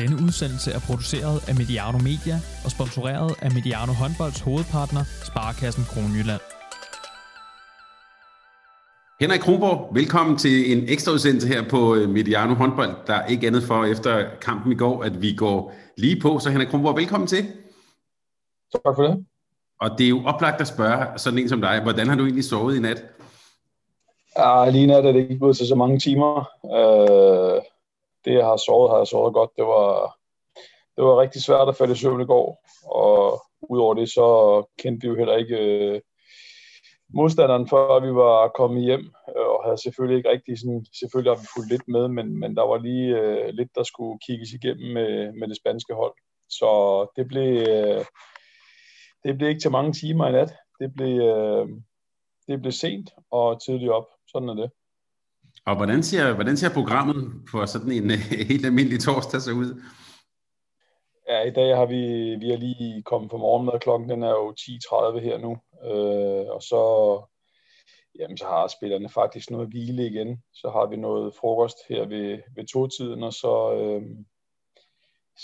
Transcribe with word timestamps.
Denne 0.00 0.16
udsendelse 0.26 0.70
er 0.72 0.80
produceret 0.88 1.48
af 1.48 1.54
Mediano 1.60 1.98
Media 1.98 2.36
og 2.64 2.70
sponsoreret 2.76 3.30
af 3.44 3.50
Mediano 3.56 3.92
Håndbolds 4.00 4.40
hovedpartner, 4.40 5.04
Sparkassen 5.28 5.84
Kronjylland. 5.92 6.42
Henrik 9.20 9.40
Kronborg, 9.40 9.94
velkommen 9.94 10.36
til 10.38 10.56
en 10.72 10.88
ekstra 10.88 11.12
udsendelse 11.12 11.48
her 11.48 11.62
på 11.68 11.94
øh, 11.94 12.08
Mediano 12.08 12.54
Håndbold. 12.54 12.94
Der 13.06 13.14
er 13.14 13.26
ikke 13.26 13.46
andet 13.46 13.62
for 13.62 13.84
efter 13.84 14.24
kampen 14.40 14.72
i 14.72 14.74
går, 14.74 15.02
at 15.02 15.22
vi 15.22 15.34
går 15.34 15.72
lige 15.96 16.20
på. 16.20 16.38
Så 16.38 16.50
Henrik 16.50 16.68
Kronborg, 16.68 16.96
velkommen 16.96 17.26
til. 17.26 17.42
Tak 18.72 18.94
for 18.96 19.02
det. 19.02 19.24
Og 19.80 19.90
det 19.98 20.04
er 20.04 20.08
jo 20.08 20.22
oplagt 20.24 20.60
at 20.60 20.68
spørge 20.68 21.18
sådan 21.18 21.38
en 21.38 21.48
som 21.48 21.60
dig, 21.60 21.80
hvordan 21.82 22.08
har 22.08 22.16
du 22.16 22.24
egentlig 22.24 22.44
sovet 22.44 22.76
i 22.76 22.80
nat? 22.80 23.04
Ja, 24.38 24.70
lige 24.70 24.86
nat 24.86 25.04
er 25.06 25.12
det 25.12 25.20
ikke 25.20 25.38
blevet 25.38 25.56
til 25.56 25.66
så 25.66 25.74
mange 25.74 25.98
timer. 25.98 26.48
Øh, 26.76 27.62
det, 28.24 28.32
jeg 28.34 28.44
har 28.44 28.56
sovet, 28.56 28.90
har 28.90 28.98
jeg 28.98 29.06
sovet 29.06 29.34
godt. 29.34 29.50
Det 29.56 29.64
var, 29.64 30.16
det 30.96 31.04
var 31.04 31.20
rigtig 31.20 31.42
svært 31.42 31.68
at 31.68 31.76
falde 31.76 31.92
i 31.92 31.96
søvn 31.96 32.20
i 32.20 32.24
går, 32.24 32.48
og 32.86 33.42
udover 33.62 33.94
det, 33.94 34.08
så 34.08 34.26
kendte 34.78 35.04
vi 35.04 35.08
jo 35.08 35.18
heller 35.18 35.36
ikke 35.36 35.56
øh, 35.58 36.00
modstanderen, 37.08 37.68
før 37.68 38.00
vi 38.00 38.14
var 38.14 38.48
kommet 38.48 38.82
hjem, 38.82 39.12
øh, 39.36 39.46
og 39.54 39.64
havde 39.64 39.82
selvfølgelig 39.82 40.16
ikke 40.16 40.30
rigtig 40.30 40.58
sådan, 40.58 40.86
selvfølgelig 41.00 41.32
har 41.32 41.40
vi 41.40 41.46
fulgt 41.54 41.70
lidt 41.70 41.88
med, 41.88 42.08
men, 42.08 42.40
men 42.40 42.56
der 42.56 42.62
var 42.62 42.78
lige 42.78 43.18
øh, 43.20 43.48
lidt, 43.48 43.70
der 43.74 43.82
skulle 43.82 44.18
kigges 44.26 44.50
igennem 44.52 44.92
med, 44.92 45.32
med 45.32 45.48
det 45.48 45.56
spanske 45.56 45.94
hold. 45.94 46.14
Så 46.48 46.70
det 47.16 47.28
blev, 47.28 47.68
øh, 47.68 48.04
det 49.24 49.38
blev 49.38 49.48
ikke 49.48 49.60
til 49.60 49.70
mange 49.70 49.92
timer 49.92 50.28
i 50.28 50.32
nat. 50.32 50.52
Det 50.80 50.94
blev, 50.96 51.20
øh, 51.20 51.68
det 52.48 52.60
blev 52.60 52.72
sent 52.72 53.10
og 53.30 53.64
tidligt 53.64 53.90
op. 53.90 54.06
Sådan 54.28 54.48
er 54.48 54.54
det. 54.54 54.70
Og 55.66 55.76
hvordan 55.76 56.02
ser, 56.02 56.34
hvordan 56.34 56.56
ser 56.56 56.74
programmet 56.74 57.32
på 57.50 57.66
sådan 57.66 57.92
en 57.92 58.10
øh, 58.10 58.18
helt 58.50 58.66
almindelig 58.66 59.00
torsdag 59.00 59.40
så 59.40 59.50
ud? 59.50 59.82
Ja, 61.28 61.40
i 61.42 61.50
dag 61.50 61.76
har 61.76 61.86
vi, 61.86 62.02
vi 62.40 62.52
er 62.52 62.56
lige 62.56 63.02
kommet 63.02 63.30
på 63.30 63.36
morgenmad. 63.36 63.80
Klokken 63.80 64.08
den 64.08 64.22
er 64.22 64.30
jo 64.30 64.54
10.30 64.60 65.18
her 65.18 65.38
nu. 65.38 65.52
Øh, 65.90 66.46
og 66.54 66.62
så, 66.62 66.82
jamen, 68.18 68.38
så 68.38 68.44
har 68.44 68.66
spillerne 68.66 69.08
faktisk 69.08 69.50
noget 69.50 69.68
hvile 69.68 70.06
igen. 70.06 70.42
Så 70.52 70.70
har 70.70 70.86
vi 70.86 70.96
noget 70.96 71.34
frokost 71.34 71.76
her 71.88 72.06
ved, 72.06 72.38
ved 72.56 72.66
to-tiden, 72.66 73.22
og 73.22 73.32
så, 73.32 73.74
øh, 73.80 74.02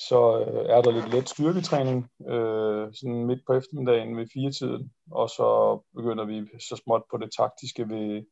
så 0.08 0.20
øh, 0.40 0.64
er 0.76 0.82
der 0.82 0.90
lidt 0.90 1.14
let 1.14 1.28
styrketræning 1.28 2.08
øh, 2.28 2.88
sådan 2.94 3.26
midt 3.26 3.40
på 3.46 3.52
eftermiddagen 3.54 4.16
ved 4.16 4.26
fire-tiden. 4.34 4.92
Og 5.10 5.28
så 5.28 5.80
begynder 5.96 6.24
vi 6.24 6.46
så 6.68 6.82
småt 6.84 7.02
på 7.10 7.16
det 7.16 7.30
taktiske 7.38 7.88
ved, 7.88 8.22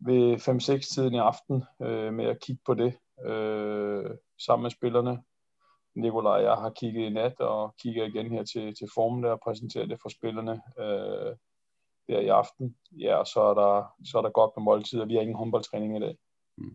ved 0.00 0.36
5-6-tiden 0.36 1.14
i 1.14 1.18
aften 1.18 1.64
øh, 1.82 2.14
med 2.14 2.24
at 2.24 2.40
kigge 2.40 2.62
på 2.66 2.74
det 2.74 2.94
øh, 3.26 4.10
sammen 4.46 4.62
med 4.62 4.70
spillerne. 4.70 5.22
Nikolaj 5.94 6.32
og 6.32 6.42
jeg 6.42 6.54
har 6.54 6.70
kigget 6.70 7.06
i 7.06 7.10
nat 7.10 7.40
og 7.40 7.74
kigger 7.82 8.04
igen 8.04 8.30
her 8.30 8.44
til, 8.44 8.74
til 8.74 8.88
formen 8.94 9.22
der 9.22 9.30
og 9.30 9.40
præsenterer 9.44 9.86
det 9.86 9.98
for 10.02 10.08
spillerne 10.08 10.60
øh, 10.78 11.36
der 12.08 12.20
i 12.20 12.28
aften. 12.28 12.76
Ja, 12.92 13.14
og 13.16 13.26
så 13.26 13.40
er 13.40 13.54
der, 13.54 13.94
så 14.04 14.18
er 14.18 14.22
der 14.22 14.30
godt 14.30 14.50
med 14.56 14.64
måltider. 14.64 15.04
vi 15.04 15.14
har 15.14 15.20
ingen 15.20 15.36
håndboldtræning 15.36 15.96
i 15.96 16.00
dag. 16.00 16.16
Mm. 16.58 16.72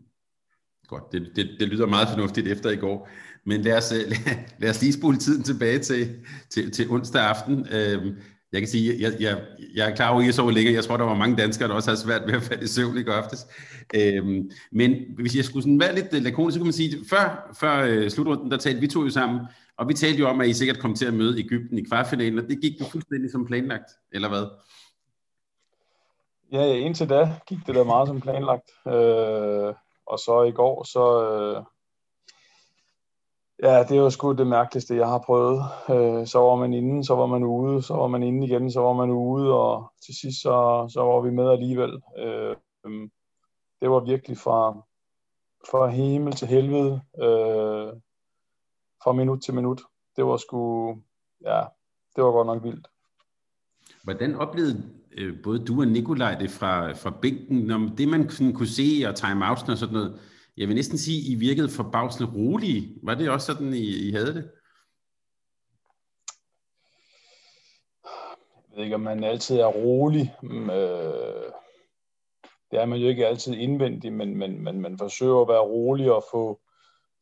Godt, 0.88 1.12
det, 1.12 1.32
det, 1.36 1.58
det 1.60 1.68
lyder 1.68 1.88
meget 1.88 2.08
fornuftigt 2.08 2.48
efter 2.48 2.70
i 2.70 2.76
går. 2.76 3.10
Men 3.44 3.62
lad 3.62 3.78
os, 3.78 3.92
øh, 3.92 4.00
lad, 4.10 4.36
lad 4.62 4.70
os 4.70 4.82
lige 4.82 4.94
spole 4.94 5.18
tiden 5.18 5.44
tilbage 5.44 5.80
til, 5.80 6.26
til, 6.50 6.72
til 6.72 6.90
onsdag 6.90 7.22
aften. 7.22 7.68
Øh, 7.72 8.18
jeg 8.56 8.62
kan 8.62 8.70
sige, 8.70 8.96
jeg, 9.00 9.14
jeg, 9.20 9.42
jeg 9.76 9.92
er 9.92 9.96
klar 9.96 10.10
over, 10.10 10.22
at 10.22 10.28
I 10.28 10.32
så 10.32 10.50
længe. 10.50 10.74
Jeg 10.74 10.84
tror, 10.84 10.98
der 10.98 11.04
var 11.04 11.16
mange 11.16 11.36
danskere, 11.36 11.68
der 11.68 11.76
også 11.76 11.90
har 11.90 11.96
svært 11.96 12.28
ved 12.28 12.34
at 12.34 12.42
falde 12.42 12.64
i 12.64 12.68
søvn 12.68 12.98
i 12.98 13.04
går 13.04 13.12
aftes. 13.12 13.48
Øhm, 13.96 14.52
men 14.72 14.96
hvis 15.18 15.36
jeg 15.36 15.46
skulle 15.46 15.64
sådan 15.64 15.80
være 15.80 15.96
lidt 15.96 16.14
øh, 16.14 16.22
lakonisk, 16.22 16.54
så 16.54 16.60
kan 16.60 16.66
man 16.66 16.74
sige, 16.74 16.98
at 16.98 17.06
før, 17.10 17.56
før 17.60 17.86
øh, 17.88 18.10
slutrunden, 18.10 18.52
der 18.52 18.58
talte 18.58 18.80
vi 18.80 18.88
to 18.88 19.04
jo 19.04 19.10
sammen, 19.10 19.40
og 19.78 19.88
vi 19.88 19.94
talte 19.94 20.20
jo 20.20 20.28
om, 20.28 20.42
at 20.42 20.48
I 20.48 20.54
sikkert 20.54 20.80
kom 20.80 20.96
til 20.96 21.06
at 21.06 21.14
møde 21.14 21.40
Ægypten 21.40 21.78
i 21.78 21.84
kvartfinalen, 21.84 22.40
og 22.40 22.46
det 22.50 22.62
gik 22.62 22.80
jo 22.80 22.86
fuldstændig 22.86 23.32
som 23.32 23.46
planlagt, 23.46 23.90
eller 24.12 24.30
hvad? 24.30 24.46
Ja, 26.52 26.74
indtil 26.74 27.10
da 27.10 27.30
gik 27.48 27.58
det 27.68 27.76
da 27.76 27.84
meget 27.84 28.08
som 28.08 28.22
planlagt. 28.22 28.72
Øh, 28.88 29.74
og 30.08 30.20
så 30.20 30.44
i 30.48 30.52
går, 30.52 30.84
så, 30.84 31.32
øh, 31.32 31.64
Ja, 33.64 33.84
det 33.84 33.92
er 33.92 34.02
jo 34.02 34.10
sgu 34.10 34.32
det 34.32 34.48
mærkeligste, 34.48 34.96
jeg 34.96 35.08
har 35.08 35.18
prøvet. 35.18 35.60
Øh, 35.90 36.28
så 36.28 36.40
var 36.40 36.56
man 36.56 36.74
inde, 36.74 37.04
så 37.04 37.16
var 37.16 37.26
man 37.26 37.44
ude, 37.44 37.82
så 37.82 37.94
var 37.94 38.08
man 38.08 38.24
inde 38.24 38.48
igen, 38.48 38.72
så 38.72 38.80
var 38.80 38.94
man 38.94 39.10
ude, 39.10 39.54
og 39.54 39.94
til 40.06 40.16
sidst 40.22 40.42
så, 40.42 40.88
så 40.94 41.02
var 41.02 41.22
vi 41.22 41.32
med 41.32 41.52
alligevel. 41.52 42.02
Øh, 42.18 42.56
øhm, 42.86 43.12
det 43.82 43.90
var 43.90 44.00
virkelig 44.00 44.38
fra, 44.38 44.74
fra 45.72 45.88
himmel 45.88 46.34
til 46.34 46.48
helvede, 46.48 47.02
øh, 47.18 47.94
fra 49.04 49.14
minut 49.14 49.42
til 49.42 49.54
minut. 49.54 49.82
Det 50.16 50.26
var 50.26 50.38
sgu, 50.38 50.90
ja, 51.46 51.64
det 52.16 52.24
var 52.24 52.32
godt 52.32 52.48
nok 52.48 52.64
vildt. 52.64 52.88
Hvordan 54.04 54.36
oplevede 54.36 54.84
øh, 55.18 55.44
både 55.44 55.66
du 55.66 55.80
og 55.80 55.88
Nikolaj 55.88 56.36
det 56.36 56.50
fra, 56.50 56.92
fra 56.92 57.14
bænken, 57.22 57.58
når 57.58 57.92
det 57.98 58.08
man 58.08 58.30
sådan 58.30 58.54
kunne 58.54 58.68
se 58.68 59.06
og 59.08 59.16
timeouts 59.16 59.64
og 59.64 59.78
sådan 59.78 59.94
noget, 59.94 60.20
jeg 60.58 60.68
vil 60.68 60.76
næsten 60.76 60.98
sige, 60.98 61.32
I 61.32 61.36
virkede 61.36 61.70
forbavsende 61.70 62.32
rolige. 62.36 62.98
Var 63.04 63.16
det 63.16 63.30
også 63.30 63.54
sådan, 63.54 63.74
I, 63.74 64.08
I 64.08 64.12
havde 64.12 64.34
det? 64.34 64.52
Jeg 68.46 68.78
ved 68.78 68.84
ikke, 68.84 68.96
om 68.96 69.02
man 69.02 69.24
altid 69.24 69.60
er 69.60 69.68
rolig. 69.68 70.36
Mm, 70.44 70.70
øh, 70.70 71.52
det 72.72 72.80
er 72.80 72.86
man 72.86 73.00
jo 73.00 73.08
ikke 73.08 73.28
altid 73.28 73.54
indvendig, 73.54 74.14
men, 74.14 74.38
men, 74.38 74.64
men 74.64 74.82
man 74.82 74.98
forsøger 74.98 75.42
at 75.42 75.48
være 75.48 75.60
rolig 75.60 76.12
og 76.12 76.24
få, 76.32 76.60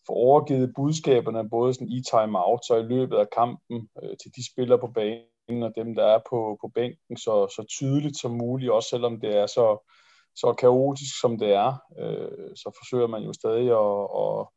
få 0.07 0.13
overgivet 0.13 0.73
budskaberne, 0.75 1.49
både 1.49 1.73
sådan 1.73 1.91
i 1.91 2.03
time-out, 2.11 2.65
så 2.65 2.75
i 2.77 2.83
løbet 2.83 3.17
af 3.17 3.29
kampen, 3.29 3.89
øh, 4.03 4.09
til 4.09 4.31
de 4.35 4.51
spillere 4.51 4.79
på 4.79 4.87
banen 4.87 5.63
og 5.63 5.73
dem, 5.75 5.95
der 5.95 6.05
er 6.05 6.19
på, 6.29 6.57
på 6.61 6.67
bænken, 6.67 7.17
så, 7.17 7.47
så 7.55 7.65
tydeligt 7.69 8.17
som 8.17 8.31
muligt, 8.31 8.71
også 8.71 8.89
selvom 8.89 9.19
det 9.19 9.37
er 9.37 9.47
så, 9.47 9.89
så 10.35 10.53
kaotisk 10.53 11.19
som 11.21 11.37
det 11.37 11.51
er, 11.53 11.73
øh, 11.99 12.55
så 12.55 12.71
forsøger 12.79 13.07
man 13.07 13.23
jo 13.23 13.33
stadig 13.33 13.67
at, 13.71 14.03
at, 14.23 14.47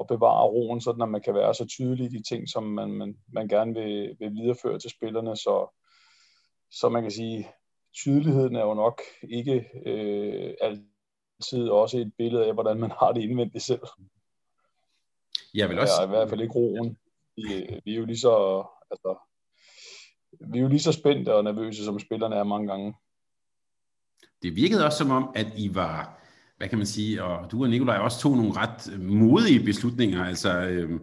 at 0.00 0.06
bevare 0.06 0.46
roen, 0.46 0.80
sådan 0.80 1.02
at 1.02 1.08
man 1.08 1.22
kan 1.22 1.34
være 1.34 1.54
så 1.54 1.66
tydelig 1.66 2.06
i 2.06 2.16
de 2.16 2.22
ting, 2.22 2.48
som 2.48 2.62
man, 2.62 2.90
man, 2.90 3.18
man 3.32 3.48
gerne 3.48 3.74
vil, 3.74 4.16
vil 4.18 4.34
videreføre 4.34 4.78
til 4.78 4.90
spillerne. 4.90 5.36
Så, 5.36 5.80
så 6.70 6.88
man 6.88 7.02
kan 7.02 7.10
sige, 7.10 7.48
tydeligheden 7.94 8.56
er 8.56 8.64
jo 8.64 8.74
nok 8.74 9.02
ikke 9.22 9.70
øh, 9.86 10.54
altid 10.60 11.68
også 11.68 11.98
et 11.98 12.12
billede 12.18 12.46
af, 12.46 12.54
hvordan 12.54 12.80
man 12.80 12.90
har 12.90 13.12
det 13.12 13.22
indvendigt 13.22 13.64
selv. 13.64 13.82
Jeg 15.54 15.68
vil 15.68 15.78
også... 15.78 15.92
Ja, 16.00 16.06
i 16.06 16.08
hvert 16.08 16.28
fald 16.28 16.40
ikke 16.40 16.54
roen. 16.54 16.98
Vi, 17.36 17.80
vi 17.84 17.92
er 17.92 17.96
jo 17.96 18.04
lige 18.04 18.18
så, 18.18 18.64
altså, 18.90 19.16
vi 20.52 20.58
er 20.58 20.62
jo 20.62 20.68
lige 20.68 20.80
så 20.80 20.92
spændte 20.92 21.34
og 21.34 21.44
nervøse, 21.44 21.84
som 21.84 21.98
spillerne 21.98 22.36
er 22.36 22.44
mange 22.44 22.68
gange 22.68 22.94
det 24.42 24.56
virkede 24.56 24.84
også 24.84 24.98
som 24.98 25.10
om, 25.10 25.30
at 25.34 25.46
I 25.56 25.74
var, 25.74 26.20
hvad 26.56 26.68
kan 26.68 26.78
man 26.78 26.86
sige, 26.86 27.24
og 27.24 27.50
du 27.50 27.62
og 27.62 27.70
Nikolaj 27.70 27.96
også 27.96 28.20
tog 28.20 28.36
nogle 28.36 28.52
ret 28.56 28.92
øh, 28.92 29.00
modige 29.00 29.64
beslutninger. 29.64 30.24
Altså, 30.24 30.60
øh, 30.60 31.00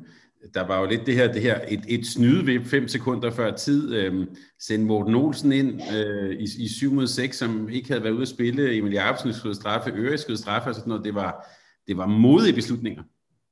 der 0.54 0.68
var 0.68 0.80
jo 0.80 0.86
lidt 0.86 1.06
det 1.06 1.16
her, 1.16 1.34
det 1.34 1.42
her 1.42 1.60
et, 1.68 1.86
et 1.88 2.08
snyde 2.08 2.46
ved 2.46 2.66
fem 2.66 2.88
sekunder 2.88 3.32
før 3.32 3.52
tid. 3.56 3.96
Øh, 3.96 4.28
sende 4.60 4.86
Morten 4.86 5.16
Olsen 5.16 5.52
ind 5.52 5.82
øh, 5.96 6.32
i, 6.32 6.44
i 6.64 6.68
7 6.68 6.94
mod 6.94 7.08
6, 7.08 7.38
som 7.38 7.70
ikke 7.70 7.88
havde 7.88 8.04
været 8.04 8.14
ude 8.14 8.22
at 8.22 8.28
spille. 8.28 8.78
Emil 8.78 8.94
Jacobsen 8.94 9.34
skulle 9.34 9.56
straffe, 9.56 9.92
Øre 9.92 10.18
skulle 10.18 10.38
straffe 10.38 10.70
og 10.70 10.76
sådan 10.76 10.90
noget. 10.90 11.06
Det 11.06 11.16
var, 11.16 11.48
det 11.88 11.98
var 11.98 12.06
modige 12.06 12.56
beslutninger. 12.56 13.04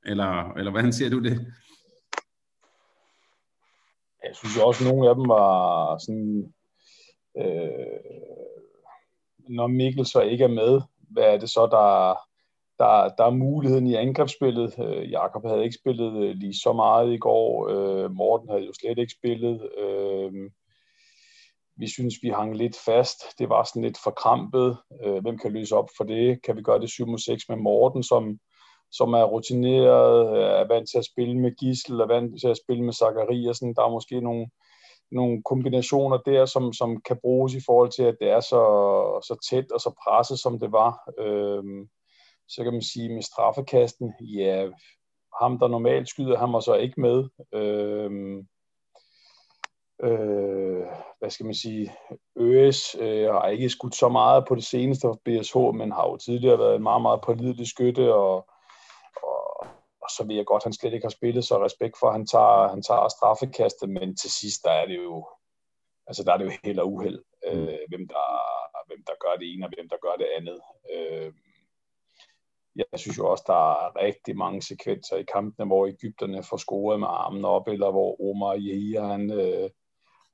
Eller, 0.06 0.52
eller 0.52 0.70
hvordan 0.70 0.92
ser 0.92 1.10
du 1.10 1.18
det? 1.18 1.46
Jeg 4.24 4.32
synes 4.34 4.56
også, 4.56 4.84
at 4.84 4.90
nogle 4.90 5.08
af 5.08 5.14
dem 5.14 5.28
var 5.28 5.98
sådan... 5.98 6.52
Øh, 7.38 8.24
når 9.48 9.66
Mikkel 9.66 10.06
så 10.06 10.20
ikke 10.20 10.44
er 10.44 10.48
med, 10.48 10.80
hvad 11.10 11.24
er 11.24 11.38
det 11.38 11.50
så, 11.50 11.66
der, 11.66 12.18
der, 12.78 13.14
der 13.18 13.24
er 13.24 13.30
muligheden 13.30 13.86
i 13.86 13.94
angrebsspillet. 13.94 14.74
Øh, 14.78 15.10
Jakob 15.10 15.46
havde 15.46 15.64
ikke 15.64 15.78
spillet 15.80 16.22
øh, 16.22 16.34
lige 16.34 16.54
så 16.62 16.72
meget 16.72 17.12
i 17.12 17.18
går. 17.18 17.68
Øh, 17.68 18.10
Morten 18.10 18.48
havde 18.48 18.64
jo 18.64 18.72
slet 18.72 18.98
ikke 18.98 19.14
spillet. 19.18 19.70
Øh, 19.78 20.32
vi 21.76 21.88
synes, 21.88 22.14
vi 22.22 22.28
hang 22.28 22.56
lidt 22.56 22.76
fast. 22.84 23.18
Det 23.38 23.48
var 23.48 23.64
sådan 23.64 23.82
lidt 23.82 23.98
forkrampet. 24.04 24.76
Øh, 25.04 25.22
hvem 25.22 25.38
kan 25.38 25.52
løse 25.52 25.76
op 25.76 25.88
for 25.96 26.04
det? 26.04 26.42
Kan 26.42 26.56
vi 26.56 26.62
gøre 26.62 26.80
det 26.80 26.90
7 26.90 27.18
6 27.18 27.48
med 27.48 27.56
Morten, 27.56 28.02
som, 28.02 28.38
som 28.92 29.12
er 29.14 29.24
rutineret, 29.24 30.38
er 30.60 30.68
vant 30.68 30.88
til 30.90 30.98
at 30.98 31.04
spille 31.04 31.38
med 31.38 31.56
Gissel, 31.56 32.00
er 32.00 32.06
vant 32.06 32.40
til 32.40 32.48
at 32.48 32.58
spille 32.64 32.84
med 32.84 32.92
Zachariasen. 32.92 33.74
Der 33.74 33.82
er 33.82 33.90
måske 33.90 34.20
nogle, 34.20 34.46
nogle 35.14 35.42
kombinationer 35.42 36.16
der, 36.16 36.46
som, 36.46 36.72
som 36.72 37.00
kan 37.00 37.18
bruges 37.22 37.54
i 37.54 37.60
forhold 37.66 37.90
til, 37.90 38.02
at 38.02 38.16
det 38.20 38.28
er 38.30 38.40
så, 38.40 38.62
så 39.28 39.46
tæt 39.50 39.72
og 39.72 39.80
så 39.80 39.90
presset, 40.04 40.38
som 40.38 40.58
det 40.58 40.72
var. 40.72 41.10
Øhm, 41.18 41.88
så 42.48 42.62
kan 42.64 42.72
man 42.72 42.82
sige 42.82 43.14
med 43.14 43.22
straffekasten, 43.22 44.12
ja, 44.20 44.68
ham 45.42 45.58
der 45.58 45.68
normalt 45.68 46.08
skyder, 46.08 46.38
han 46.38 46.52
var 46.52 46.60
så 46.60 46.74
ikke 46.74 47.00
med. 47.00 47.28
Øhm, 47.54 48.46
øh, 50.02 50.84
hvad 51.18 51.30
skal 51.30 51.46
man 51.46 51.54
sige, 51.54 51.92
Øs 52.36 52.96
øh, 53.00 53.28
har 53.32 53.48
ikke 53.48 53.68
skudt 53.68 53.94
så 53.94 54.08
meget 54.08 54.44
på 54.48 54.54
det 54.54 54.64
seneste 54.64 55.08
for 55.08 55.20
BSH, 55.24 55.56
men 55.78 55.92
har 55.92 56.08
jo 56.08 56.16
tidligere 56.16 56.58
været 56.58 56.76
en 56.76 56.82
meget, 56.82 57.02
meget 57.02 57.20
pålidelig 57.20 57.66
skytte, 57.66 58.14
og, 58.14 58.34
og, 59.22 59.53
og 59.53 59.53
så 60.16 60.24
ved 60.26 60.36
jeg 60.36 60.46
godt, 60.46 60.60
at 60.60 60.64
han 60.64 60.72
slet 60.72 60.94
ikke 60.94 61.04
har 61.04 61.18
spillet, 61.18 61.44
så 61.44 61.64
respekt 61.64 61.96
for, 62.00 62.06
at 62.06 62.12
han 62.12 62.26
tager, 62.26 62.68
han 62.68 62.82
tager 62.82 63.08
straffekastet, 63.08 63.88
men 63.90 64.16
til 64.16 64.30
sidst, 64.30 64.64
der 64.64 64.70
er 64.70 64.86
det 64.86 64.98
jo, 65.04 65.28
altså 66.06 66.22
der 66.24 66.32
er 66.32 66.36
det 66.38 66.44
jo 66.44 66.58
held 66.64 66.78
og 66.78 66.92
uheld, 66.92 67.22
øh, 67.46 67.58
mm. 67.58 67.84
hvem, 67.88 68.08
der, 68.08 68.26
hvem 68.88 69.02
der 69.06 69.16
gør 69.24 69.34
det 69.40 69.46
ene, 69.52 69.66
og 69.66 69.72
hvem 69.74 69.88
der 69.88 69.96
gør 70.06 70.16
det 70.22 70.28
andet. 70.36 70.60
Øh, 70.94 71.32
jeg 72.76 73.00
synes 73.00 73.18
jo 73.18 73.30
også, 73.30 73.44
der 73.46 73.72
er 73.72 73.96
rigtig 73.96 74.36
mange 74.36 74.62
sekvenser 74.62 75.16
i 75.16 75.30
kampene, 75.32 75.66
hvor 75.66 75.86
Ægypterne 75.86 76.42
får 76.42 76.56
scoret 76.56 77.00
med 77.00 77.08
armen 77.10 77.44
op, 77.44 77.68
eller 77.68 77.90
hvor 77.90 78.30
Omar 78.30 78.56
Yehia, 78.56 79.02
han, 79.06 79.30
øh, 79.30 79.70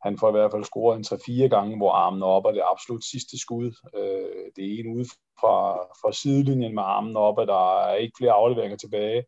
han 0.02 0.18
får 0.18 0.28
i 0.28 0.32
hvert 0.32 0.50
fald 0.50 0.64
scoret 0.64 0.96
en 0.96 1.04
3-4 1.44 1.48
gange, 1.48 1.76
hvor 1.76 1.92
armen 1.92 2.22
op 2.22 2.44
er 2.44 2.52
det 2.52 2.62
absolut 2.72 3.04
sidste 3.04 3.38
skud. 3.38 3.72
Øh, 3.94 4.46
det 4.56 4.64
er 4.64 4.78
en 4.78 4.94
ude 4.96 5.04
fra, 5.40 5.82
fra 6.00 6.12
sidelinjen 6.12 6.74
med 6.74 6.82
armen 6.82 7.16
op, 7.16 7.38
og 7.38 7.46
der 7.46 7.80
er 7.80 7.94
ikke 7.94 8.18
flere 8.18 8.32
afleveringer 8.32 8.76
tilbage. 8.76 9.24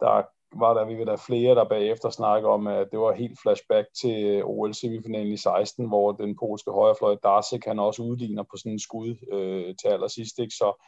Der 0.00 0.22
var 0.56 0.74
der, 0.74 0.84
vi 0.84 0.94
ved 0.94 1.06
der 1.06 1.16
flere, 1.16 1.54
der 1.54 1.68
bagefter 1.68 2.10
snakker 2.10 2.48
om, 2.48 2.66
at 2.66 2.86
det 2.90 2.98
var 2.98 3.12
helt 3.12 3.38
flashback 3.42 3.86
til 4.00 4.44
OL 4.44 4.74
semifinalen 4.74 5.32
i 5.32 5.36
16, 5.36 5.86
hvor 5.86 6.12
den 6.12 6.36
polske 6.36 6.70
højrefløj 6.70 7.16
Darsek, 7.22 7.64
han 7.64 7.78
også 7.78 8.02
udligner 8.02 8.42
på 8.42 8.56
sådan 8.56 8.72
en 8.72 8.78
skud 8.78 9.16
øh, 9.32 9.74
til 9.80 9.88
allersidst. 9.88 10.38
Ikke? 10.38 10.54
Så 10.54 10.84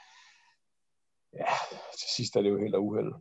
ja, 1.34 1.52
til 1.98 2.08
sidst 2.16 2.36
er 2.36 2.42
det 2.42 2.50
jo 2.50 2.58
helt 2.58 2.74
af 2.74 2.78
uheld. 2.78 3.12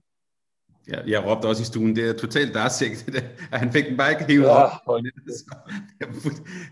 Ja, 0.92 1.00
jeg 1.08 1.26
råbte 1.26 1.46
også 1.46 1.62
i 1.62 1.66
stuen, 1.66 1.96
det 1.96 2.10
er 2.10 2.14
totalt 2.14 2.54
Darsek, 2.54 2.92
at 3.16 3.24
han 3.62 3.72
fik 3.72 3.86
den 3.86 3.98
bare 3.98 4.12
ikke 4.12 4.24
hævet 4.24 4.46
ja, 4.46 4.64
op. 4.64 4.72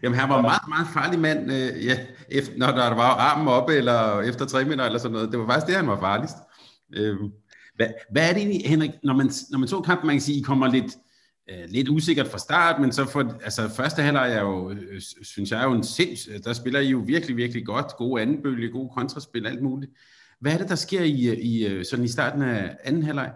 Jamen, 0.03 0.19
han 0.19 0.29
var 0.29 0.37
en 0.37 0.41
meget, 0.41 0.67
meget 0.67 0.87
farlig 0.93 1.19
mand, 1.19 1.51
øh, 1.51 1.85
ja, 1.85 1.97
efter, 2.29 2.57
når 2.57 2.67
der 2.67 2.95
var 2.95 3.15
armen 3.15 3.47
oppe, 3.47 3.73
eller 3.73 4.21
efter 4.21 4.45
tre 4.45 4.63
minutter, 4.63 4.85
eller 4.85 4.99
sådan 4.99 5.13
noget. 5.13 5.31
Det 5.31 5.39
var 5.39 5.47
faktisk 5.47 5.67
det, 5.67 5.75
han 5.75 5.87
var 5.87 5.99
farligst. 5.99 6.37
Øh, 6.93 7.17
hvad, 7.77 7.87
hvad 8.11 8.29
er 8.29 8.33
det 8.33 8.41
egentlig, 8.41 8.69
Henrik, 8.69 8.91
når 9.03 9.13
man, 9.13 9.29
når 9.51 9.59
man 9.59 9.67
så 9.67 9.81
kampen, 9.81 10.07
man 10.07 10.15
kan 10.15 10.21
sige, 10.21 10.39
I 10.39 10.41
kommer 10.41 10.67
lidt, 10.67 10.97
øh, 11.49 11.65
lidt 11.67 11.89
usikkert 11.89 12.27
fra 12.27 12.37
start, 12.37 12.81
men 12.81 12.91
så 12.91 13.05
for, 13.05 13.19
altså 13.43 13.69
første 13.69 14.01
halvleg 14.01 14.33
er 14.33 14.41
jo, 14.41 14.69
øh, 14.71 15.01
synes 15.21 15.51
jeg 15.51 15.61
er 15.61 15.65
jo 15.65 15.73
en 15.73 15.83
sinds, 15.83 16.27
øh, 16.27 16.39
der 16.43 16.53
spiller 16.53 16.79
I 16.79 16.87
jo 16.87 17.03
virkelig, 17.05 17.37
virkelig 17.37 17.65
godt, 17.65 17.95
gode 17.97 18.21
andenbølge, 18.21 18.71
gode 18.71 18.89
kontraspil, 18.89 19.47
alt 19.47 19.63
muligt. 19.63 19.91
Hvad 20.39 20.53
er 20.53 20.57
det, 20.57 20.69
der 20.69 20.75
sker 20.75 21.03
i, 21.03 21.27
øh, 21.27 21.37
i, 21.37 21.67
øh, 21.67 21.85
sådan 21.85 22.05
i 22.05 22.07
starten 22.07 22.41
af 22.41 22.77
anden 22.83 23.03
halvleg? 23.03 23.33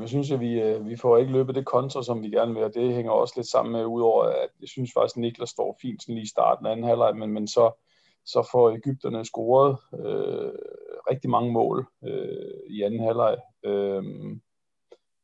Jeg 0.00 0.08
synes, 0.08 0.30
at 0.30 0.40
vi, 0.40 0.78
vi 0.88 0.96
får 0.96 1.18
ikke 1.18 1.32
løbet 1.32 1.54
det 1.54 1.66
kontra, 1.66 2.02
som 2.02 2.22
vi 2.22 2.30
gerne 2.30 2.54
vil, 2.54 2.62
og 2.62 2.74
det 2.74 2.94
hænger 2.94 3.12
også 3.12 3.34
lidt 3.36 3.46
sammen 3.46 3.72
med, 3.72 3.84
udover 3.84 4.24
at 4.24 4.48
jeg 4.60 4.68
synes 4.68 4.90
faktisk, 4.96 5.16
at 5.16 5.20
Niklas 5.20 5.48
står 5.48 5.78
fint 5.82 6.02
sådan 6.02 6.14
lige 6.14 6.24
i 6.24 6.28
starten 6.28 6.66
af 6.66 6.70
anden 6.70 6.86
halvleg, 6.86 7.16
men, 7.16 7.30
men 7.30 7.48
så, 7.48 7.84
så 8.26 8.48
får 8.52 8.70
Ægypterne 8.70 9.24
scoret 9.24 9.78
øh, 9.94 10.52
rigtig 11.10 11.30
mange 11.30 11.52
mål 11.52 11.86
øh, 12.04 12.60
i 12.70 12.82
anden 12.82 13.00
halvleg. 13.00 13.36
Øh, 13.64 14.02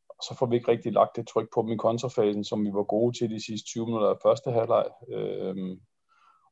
og 0.09 0.23
så 0.23 0.37
får 0.39 0.47
vi 0.47 0.57
ikke 0.57 0.71
rigtig 0.71 0.93
lagt 0.93 1.17
det 1.17 1.29
tryk 1.29 1.49
på 1.55 1.63
dem 1.63 1.73
i 1.73 1.77
kontrafasen, 1.77 2.45
som 2.45 2.65
vi 2.65 2.71
var 2.73 2.83
gode 2.83 3.19
til 3.19 3.31
de 3.31 3.47
sidste 3.47 3.67
20 3.67 3.87
minutter 3.87 4.09
af 4.09 4.17
første 4.23 4.51
halvleg. 4.51 4.87
Øh, 5.09 5.77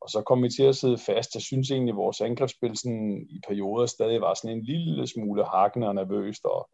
og 0.00 0.10
så 0.10 0.22
kom 0.22 0.42
vi 0.42 0.48
til 0.48 0.62
at 0.62 0.76
sidde 0.76 0.98
fast. 0.98 1.34
Jeg 1.34 1.42
synes 1.42 1.70
egentlig, 1.70 1.92
at 1.92 1.96
vores 1.96 2.20
angrebsspil 2.20 2.76
sådan, 2.76 3.26
i 3.30 3.40
perioder 3.48 3.86
stadig 3.86 4.20
var 4.20 4.34
sådan 4.34 4.56
en 4.56 4.64
lille 4.64 5.06
smule 5.06 5.44
hakkende 5.44 5.88
og 5.88 5.94
nervøst, 5.94 6.44
og 6.44 6.70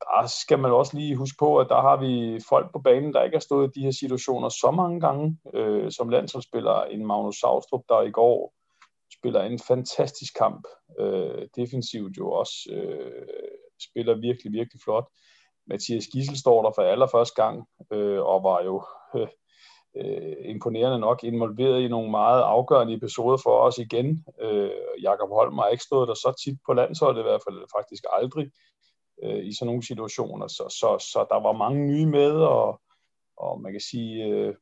der 0.00 0.26
skal 0.42 0.58
man 0.58 0.72
også 0.72 0.96
lige 0.96 1.16
huske 1.16 1.36
på, 1.38 1.58
at 1.58 1.68
der 1.68 1.80
har 1.80 1.96
vi 1.96 2.40
folk 2.48 2.72
på 2.72 2.78
banen, 2.78 3.12
der 3.12 3.22
ikke 3.22 3.36
har 3.36 3.40
stået 3.40 3.68
i 3.68 3.80
de 3.80 3.84
her 3.84 3.90
situationer 3.90 4.48
så 4.48 4.70
mange 4.70 5.00
gange, 5.00 5.38
øh, 5.54 5.90
som 5.90 6.08
landsholdsspiller 6.08 6.82
en 6.82 7.06
Magnus 7.06 7.36
Saustrup, 7.36 7.82
der 7.88 8.02
i 8.02 8.10
går 8.10 8.54
spiller 9.20 9.42
en 9.42 9.58
fantastisk 9.58 10.34
kamp. 10.34 10.66
Øh, 11.00 11.48
defensivt 11.56 12.18
jo 12.18 12.32
også 12.32 12.56
øh, 12.72 13.26
spiller 13.90 14.14
virkelig, 14.14 14.52
virkelig 14.52 14.80
flot. 14.84 15.06
Mathias 15.66 16.06
Gissel 16.06 16.38
står 16.38 16.62
der 16.62 16.72
for 16.74 16.82
allerførste 16.82 17.42
gang, 17.42 17.68
øh, 17.92 18.20
og 18.22 18.42
var 18.42 18.62
jo 18.62 18.84
øh, 19.16 19.28
øh, 19.96 20.36
imponerende 20.44 20.98
nok 20.98 21.24
involveret 21.24 21.80
i 21.80 21.88
nogle 21.88 22.10
meget 22.10 22.42
afgørende 22.42 22.94
episoder 22.94 23.36
for 23.36 23.60
os 23.60 23.78
igen. 23.78 24.24
Øh, 24.40 24.70
Jakob 25.02 25.30
Holm 25.30 25.58
har 25.58 25.68
ikke 25.68 25.84
stået 25.84 26.08
der 26.08 26.14
så 26.14 26.42
tit 26.44 26.58
på 26.66 26.72
landsholdet, 26.72 27.20
i 27.20 27.22
hvert 27.22 27.42
fald 27.48 27.58
faktisk 27.76 28.04
aldrig 28.12 28.50
øh, 29.22 29.46
i 29.46 29.52
sådan 29.54 29.66
nogle 29.66 29.86
situationer. 29.86 30.46
Så, 30.46 30.64
så, 30.80 31.06
så 31.12 31.26
der 31.30 31.40
var 31.46 31.52
mange 31.52 31.86
nye 31.86 32.06
med, 32.06 32.32
og, 32.32 32.80
og 33.36 33.60
man 33.60 33.72
kan 33.72 33.80
sige, 33.80 34.24
øh, 34.24 34.54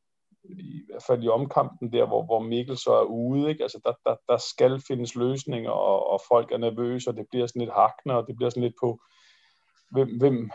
i 0.49 0.83
hvert 0.89 1.03
fald 1.07 1.23
i 1.23 1.27
omkampen 1.27 1.93
der, 1.93 2.05
hvor, 2.07 2.25
hvor 2.25 2.39
Mikkel 2.39 2.77
så 2.77 2.91
er 2.91 3.03
ude, 3.03 3.49
ikke? 3.49 3.63
Altså, 3.63 3.79
der, 3.85 3.93
der, 4.05 4.15
der 4.27 4.37
skal 4.37 4.81
findes 4.87 5.15
løsninger, 5.15 5.71
og, 5.71 6.11
og 6.11 6.21
folk 6.27 6.51
er 6.51 6.57
nervøse, 6.57 7.09
og 7.09 7.17
det 7.17 7.25
bliver 7.31 7.47
sådan 7.47 7.61
lidt 7.61 7.73
hakne, 7.73 8.13
og 8.17 8.27
det 8.27 8.35
bliver 8.35 8.49
sådan 8.49 8.63
lidt 8.63 8.75
på, 8.81 8.99
hvem, 9.91 10.17
hvem 10.17 10.51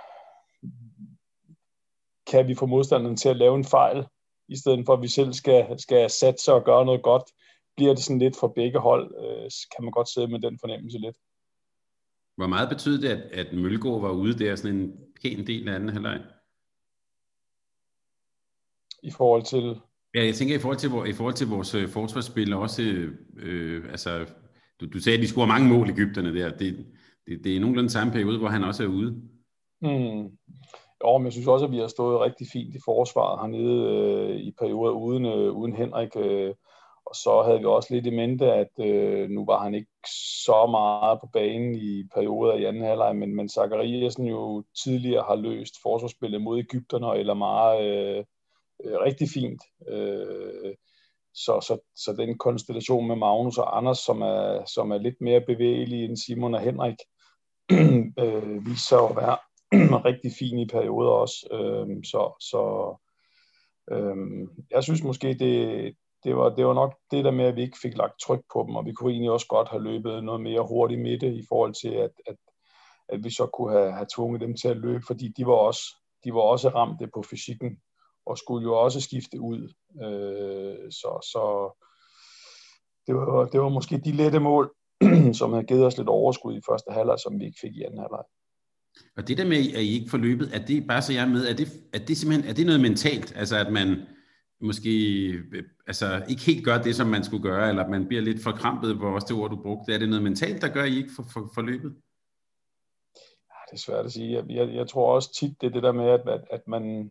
kan 2.26 2.48
vi 2.48 2.54
få 2.54 2.66
modstanderen 2.66 3.16
til 3.16 3.28
at 3.28 3.36
lave 3.36 3.56
en 3.56 3.64
fejl, 3.64 4.06
i 4.48 4.56
stedet 4.56 4.86
for 4.86 4.92
at 4.92 5.02
vi 5.02 5.08
selv 5.08 5.32
skal, 5.32 5.80
skal 5.80 6.10
satse 6.10 6.52
og 6.52 6.64
gøre 6.64 6.84
noget 6.84 7.02
godt, 7.02 7.22
bliver 7.76 7.94
det 7.94 8.04
sådan 8.04 8.18
lidt 8.18 8.36
for 8.40 8.48
begge 8.48 8.78
hold, 8.78 9.14
øh, 9.24 9.50
kan 9.76 9.84
man 9.84 9.92
godt 9.92 10.08
sidde 10.08 10.28
med 10.28 10.40
den 10.40 10.58
fornemmelse 10.60 10.98
lidt. 10.98 11.16
Hvor 12.36 12.46
meget 12.46 12.68
betød 12.68 12.98
det, 13.02 13.08
at, 13.08 13.46
at 13.46 13.52
Mølgaard 13.52 14.00
var 14.00 14.10
ude 14.10 14.38
der 14.38 14.56
sådan 14.56 14.76
en 14.76 14.92
pæn 15.22 15.46
del 15.46 15.68
af 15.68 15.74
anden 15.74 15.88
halvleg? 15.88 16.20
I 19.04 19.10
forhold 19.10 19.42
til? 19.42 19.80
Ja, 20.14 20.24
jeg 20.24 20.34
tænker 20.34 20.54
i 20.56 20.58
forhold 20.58 20.78
til, 20.78 20.90
i 21.10 21.12
forhold 21.12 21.34
til 21.34 21.48
vores 21.48 21.74
øh, 21.74 21.88
forsvarsspil 21.88 22.54
også, 22.54 22.82
øh, 23.36 23.84
altså, 23.90 24.26
du, 24.80 24.86
du 24.86 24.98
sagde, 25.00 25.18
at 25.18 25.22
de 25.22 25.28
scorer 25.28 25.46
mange 25.46 25.68
mål, 25.68 25.90
Ægypterne 25.90 26.34
der. 26.34 26.56
Det, 26.56 26.86
det, 27.26 27.44
det 27.44 27.56
er 27.56 27.60
nogenlunde 27.60 27.90
samme 27.90 28.12
periode, 28.12 28.38
hvor 28.38 28.48
han 28.48 28.64
også 28.64 28.82
er 28.82 28.88
ude. 28.88 29.10
Mm. 29.82 30.22
Jo, 31.04 31.18
men 31.18 31.24
jeg 31.24 31.32
synes 31.32 31.46
også, 31.46 31.64
at 31.64 31.72
vi 31.72 31.78
har 31.78 31.86
stået 31.86 32.20
rigtig 32.20 32.46
fint 32.52 32.74
i 32.74 32.78
forsvaret 32.84 33.40
hernede 33.40 33.78
øh, 33.94 34.36
i 34.36 34.54
perioder 34.58 34.92
uden, 34.92 35.24
øh, 35.24 35.52
uden 35.52 35.76
Henrik. 35.76 36.16
Øh, 36.16 36.54
og 37.06 37.14
så 37.14 37.42
havde 37.46 37.58
vi 37.58 37.64
også 37.64 37.94
lidt 37.94 38.06
i 38.06 38.10
mente, 38.10 38.52
at 38.52 38.72
øh, 38.80 39.30
nu 39.30 39.44
var 39.44 39.62
han 39.62 39.74
ikke 39.74 39.90
så 40.44 40.66
meget 40.70 41.20
på 41.20 41.26
banen 41.32 41.74
i 41.74 42.04
perioder 42.14 42.54
i 42.54 42.64
anden 42.64 42.82
halvleg, 42.82 43.16
men, 43.16 43.36
men 43.36 43.48
Zachariasen 43.48 44.26
jo 44.26 44.64
tidligere 44.84 45.24
har 45.28 45.36
løst 45.36 45.74
forsvarsspillet 45.82 46.42
mod 46.42 46.58
Ægypterne 46.58 47.18
eller 47.18 47.34
meget 47.34 47.84
øh, 47.86 48.24
øh, 48.84 48.96
rigtig 49.00 49.28
fint. 49.28 49.62
Øh, 49.88 50.74
så, 51.34 51.60
så, 51.60 51.78
så 51.96 52.12
den 52.12 52.38
konstellation 52.38 53.08
med 53.08 53.16
Magnus 53.16 53.58
og 53.58 53.76
Anders, 53.76 53.98
som 53.98 54.22
er, 54.22 54.64
som 54.74 54.90
er 54.90 54.98
lidt 54.98 55.20
mere 55.20 55.40
bevægelig 55.40 56.04
end 56.04 56.16
Simon 56.16 56.54
og 56.54 56.60
Henrik, 56.60 56.96
øh, 58.22 58.66
viser 58.66 58.86
sig 58.88 58.98
at 58.98 59.16
være 59.16 59.36
rigtig 60.10 60.32
fin 60.38 60.58
i 60.58 60.66
perioder 60.66 61.10
også. 61.10 61.48
Øh, 61.52 62.04
så 62.04 62.36
så 62.40 62.62
øh, 63.90 64.16
jeg 64.70 64.82
synes 64.84 65.02
måske, 65.02 65.28
det, 65.34 65.94
det 66.24 66.36
var, 66.36 66.54
det 66.54 66.66
var 66.66 66.74
nok 66.74 66.94
det 67.10 67.24
der 67.24 67.30
med, 67.30 67.44
at 67.44 67.56
vi 67.56 67.62
ikke 67.62 67.78
fik 67.82 67.96
lagt 67.96 68.20
tryk 68.20 68.40
på 68.52 68.64
dem, 68.66 68.76
og 68.76 68.86
vi 68.86 68.92
kunne 68.92 69.12
egentlig 69.12 69.30
også 69.30 69.46
godt 69.46 69.68
have 69.68 69.82
løbet 69.82 70.24
noget 70.24 70.40
mere 70.40 70.66
hurtigt 70.68 71.00
midte 71.00 71.34
i 71.34 71.42
forhold 71.48 71.74
til, 71.82 71.88
at, 71.88 72.10
at, 72.26 72.36
at 73.08 73.24
vi 73.24 73.30
så 73.30 73.46
kunne 73.46 73.72
have, 73.72 73.92
have 73.92 74.06
tvunget 74.14 74.40
dem 74.40 74.56
til 74.56 74.68
at 74.68 74.76
løbe, 74.76 75.04
fordi 75.06 75.28
de 75.36 75.46
var 75.46 75.54
også, 75.54 75.82
de 76.24 76.34
var 76.34 76.40
også 76.40 76.68
ramte 76.68 77.06
på 77.14 77.22
fysikken, 77.30 77.78
og 78.26 78.38
skulle 78.38 78.62
jo 78.62 78.74
også 78.74 79.00
skifte 79.00 79.40
ud. 79.40 79.72
Øh, 80.04 80.92
så 80.92 81.28
så 81.32 81.42
det, 83.06 83.14
var, 83.14 83.46
det 83.46 83.60
var 83.60 83.68
måske 83.68 83.98
de 83.98 84.12
lette 84.12 84.40
mål, 84.40 84.74
som 85.38 85.52
havde 85.52 85.66
givet 85.66 85.86
os 85.86 85.96
lidt 85.98 86.08
overskud 86.08 86.56
i 86.56 86.66
første 86.68 86.90
halvleg, 86.90 87.18
som 87.18 87.40
vi 87.40 87.44
ikke 87.44 87.60
fik 87.60 87.76
i 87.76 87.82
anden 87.82 88.00
halvleg. 88.00 88.24
Og 89.16 89.28
det 89.28 89.38
der 89.38 89.46
med, 89.46 89.56
at 89.56 89.82
I 89.82 89.94
ikke 89.98 90.10
får 90.10 90.18
løbet, 90.18 90.50
er 90.54 90.66
det 90.66 90.86
bare 90.86 91.02
så 91.02 91.12
jeg 91.12 91.28
med, 91.28 91.46
er 91.46 91.54
det, 91.54 91.68
er 91.92 91.98
det 91.98 92.16
simpelthen 92.16 92.50
er 92.50 92.54
det 92.54 92.66
noget 92.66 92.80
mentalt? 92.80 93.32
Altså 93.36 93.56
at 93.56 93.72
man, 93.72 94.06
måske 94.60 95.24
øh, 95.28 95.64
altså, 95.86 96.24
ikke 96.28 96.42
helt 96.42 96.64
gør 96.64 96.82
det, 96.82 96.96
som 96.96 97.06
man 97.06 97.24
skulle 97.24 97.42
gøre, 97.42 97.68
eller 97.68 97.88
man 97.88 98.06
bliver 98.06 98.22
lidt 98.22 98.42
forkrampet, 98.42 98.96
hvor 98.96 99.10
også 99.10 99.26
det 99.30 99.36
ord, 99.36 99.50
du 99.50 99.62
brugte. 99.62 99.94
Er 99.94 99.98
det 99.98 100.08
noget 100.08 100.22
mentalt, 100.22 100.62
der 100.62 100.68
gør, 100.68 100.82
at 100.82 100.90
I 100.90 100.96
ikke 100.96 101.14
får 101.16 101.26
for, 101.32 101.50
for 101.54 101.62
løbet? 101.62 101.96
Ja, 103.50 103.58
det 103.70 103.72
er 103.72 103.84
svært 103.86 104.06
at 104.06 104.12
sige. 104.12 104.32
Jeg, 104.32 104.44
jeg, 104.48 104.74
jeg 104.74 104.88
tror 104.88 105.14
også 105.14 105.34
tit, 105.40 105.60
det 105.60 105.66
er 105.66 105.70
det 105.70 105.82
der 105.82 105.92
med, 105.92 106.04
at, 106.04 106.28
at, 106.28 106.44
at 106.50 106.68
man 106.68 107.10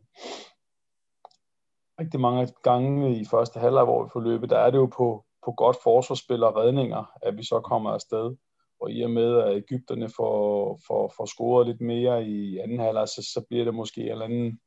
rigtig 2.04 2.20
mange 2.20 2.48
gange 2.64 3.20
i 3.20 3.26
første 3.26 3.60
halvleg, 3.60 3.84
hvor 3.84 4.04
vi 4.04 4.10
får 4.14 4.20
løbet, 4.20 4.50
der 4.50 4.58
er 4.58 4.70
det 4.70 4.78
jo 4.78 4.86
på, 4.86 5.26
på 5.46 5.52
godt 5.52 5.78
forsvarsspil 5.84 6.44
og 6.44 6.56
redninger, 6.56 7.12
at 7.22 7.38
vi 7.38 7.44
så 7.44 7.60
kommer 7.60 7.90
afsted. 7.90 8.36
Og 8.82 8.92
i 8.92 9.02
og 9.02 9.10
med, 9.10 9.38
at 9.38 9.58
Ægypterne 9.58 10.10
får, 10.10 10.80
får, 10.88 11.14
får 11.18 11.26
scoret 11.26 11.68
lidt 11.68 11.82
mere 11.82 12.26
i 12.26 12.58
anden 12.58 12.80
halvleg, 12.80 13.08
så, 13.08 13.30
så 13.34 13.46
bliver 13.50 13.66
det 13.66 13.76
måske 13.76 14.02
en 14.02 14.12
eller 14.12 14.26
anden 14.26 14.60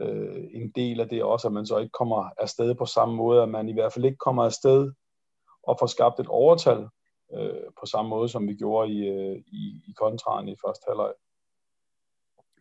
øh, 0.00 0.44
en 0.50 0.70
del 0.74 1.00
af 1.00 1.08
det 1.08 1.22
også, 1.22 1.48
at 1.48 1.52
man 1.52 1.66
så 1.66 1.78
ikke 1.78 1.92
kommer 1.92 2.30
afsted 2.38 2.74
på 2.74 2.86
samme 2.86 3.14
måde, 3.14 3.42
at 3.42 3.48
man 3.48 3.68
i 3.68 3.72
hvert 3.72 3.92
fald 3.92 4.04
ikke 4.04 4.16
kommer 4.16 4.44
afsted 4.44 4.92
og 5.62 5.76
får 5.80 5.86
skabt 5.86 6.20
et 6.20 6.26
overtal 6.26 6.88
øh, 7.34 7.64
på 7.80 7.86
samme 7.86 8.08
måde, 8.08 8.28
som 8.28 8.48
vi 8.48 8.54
gjorde 8.54 8.92
i, 8.92 8.98
øh, 9.08 9.36
i, 9.46 9.82
i 9.88 9.92
kontraen 9.96 10.48
i 10.48 10.56
første 10.66 10.84
halvleg. 10.88 11.12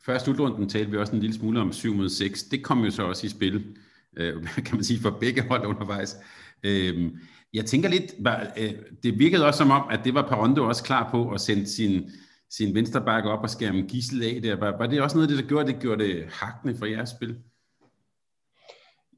Først 0.05 0.25
slutrunden 0.25 0.69
talte 0.69 0.91
vi 0.91 0.97
også 0.97 1.13
en 1.13 1.21
lille 1.21 1.35
smule 1.35 1.61
om 1.61 1.71
7 1.71 1.93
mod 1.93 2.09
6. 2.09 2.43
Det 2.43 2.63
kom 2.63 2.79
jo 2.79 2.91
så 2.91 3.03
også 3.03 3.25
i 3.25 3.29
spil, 3.29 3.77
øh, 4.17 4.43
kan 4.65 4.75
man 4.75 4.83
sige, 4.83 4.99
for 4.99 5.09
begge 5.09 5.41
hold 5.41 5.65
undervejs. 5.65 6.17
Øh, 6.63 7.11
jeg 7.53 7.65
tænker 7.65 7.89
lidt, 7.89 8.13
øh, 8.57 8.73
det 9.03 9.19
virkede 9.19 9.45
også 9.45 9.57
som 9.57 9.71
om, 9.71 9.83
at 9.91 9.99
det 10.03 10.13
var 10.13 10.27
Parondo 10.27 10.63
også 10.63 10.83
klar 10.83 11.11
på 11.11 11.31
at 11.31 11.41
sende 11.41 11.67
sin, 11.67 12.11
sin 12.49 12.75
venstre 12.75 13.01
bakke 13.05 13.29
op 13.29 13.43
og 13.43 13.49
skærme 13.49 13.81
gissel 13.81 14.23
af 14.23 14.41
der. 14.41 14.55
Var, 14.55 14.77
var 14.77 14.87
det 14.87 15.01
også 15.01 15.17
noget 15.17 15.27
af 15.27 15.35
det, 15.35 15.43
der 15.43 15.49
gjorde, 15.49 15.73
det 15.73 15.81
gjorde 15.81 16.03
det 16.03 16.25
hakne 16.31 16.75
for 16.75 16.85
jeres 16.85 17.09
spil? 17.09 17.37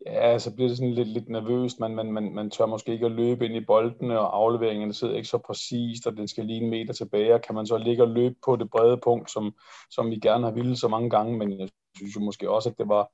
Ja, 0.05 0.39
så 0.39 0.55
bliver 0.55 0.67
det 0.67 0.77
sådan 0.77 0.93
lidt, 0.93 1.07
lidt 1.07 1.29
nervøst. 1.29 1.79
Man, 1.79 1.95
man, 1.95 2.11
man, 2.11 2.35
man 2.35 2.49
tør 2.49 2.65
måske 2.65 2.91
ikke 2.91 3.05
at 3.05 3.11
løbe 3.11 3.45
ind 3.45 3.55
i 3.55 3.65
boldene, 3.65 4.19
og 4.19 4.37
afleveringerne 4.37 4.93
sidder 4.93 5.15
ikke 5.15 5.27
så 5.27 5.37
præcist, 5.37 6.07
og 6.07 6.17
den 6.17 6.27
skal 6.27 6.45
lige 6.45 6.61
en 6.61 6.69
meter 6.69 6.93
tilbage. 6.93 7.39
Kan 7.39 7.55
man 7.55 7.67
så 7.67 7.77
ligge 7.77 8.03
og 8.03 8.09
løbe 8.09 8.35
på 8.45 8.55
det 8.55 8.69
brede 8.69 8.97
punkt, 9.03 9.31
som, 9.31 9.53
som 9.91 10.09
vi 10.09 10.19
gerne 10.19 10.45
har 10.45 10.51
ville 10.51 10.77
så 10.77 10.87
mange 10.87 11.09
gange, 11.09 11.37
men 11.37 11.59
jeg 11.59 11.69
synes 11.95 12.15
jo 12.15 12.21
måske 12.21 12.49
også, 12.49 12.69
at 12.69 12.77
det 12.77 12.87
var, 12.87 13.11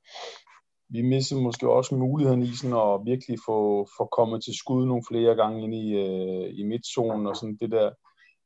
vi 0.90 1.02
missede 1.02 1.42
måske 1.42 1.70
også 1.70 1.96
muligheden 1.96 2.42
i 2.42 2.56
sådan 2.56 2.78
at 2.78 3.06
virkelig 3.06 3.38
få, 3.46 3.88
få 3.98 4.06
kommet 4.06 4.44
til 4.44 4.58
skud 4.58 4.86
nogle 4.86 5.04
flere 5.08 5.36
gange 5.36 5.64
ind 5.64 5.76
i, 5.76 5.94
øh, 5.94 6.60
i 6.60 6.64
midtzonen, 6.64 7.28
og 7.28 7.36
sådan 7.36 7.58
det 7.62 7.72
der 7.72 7.92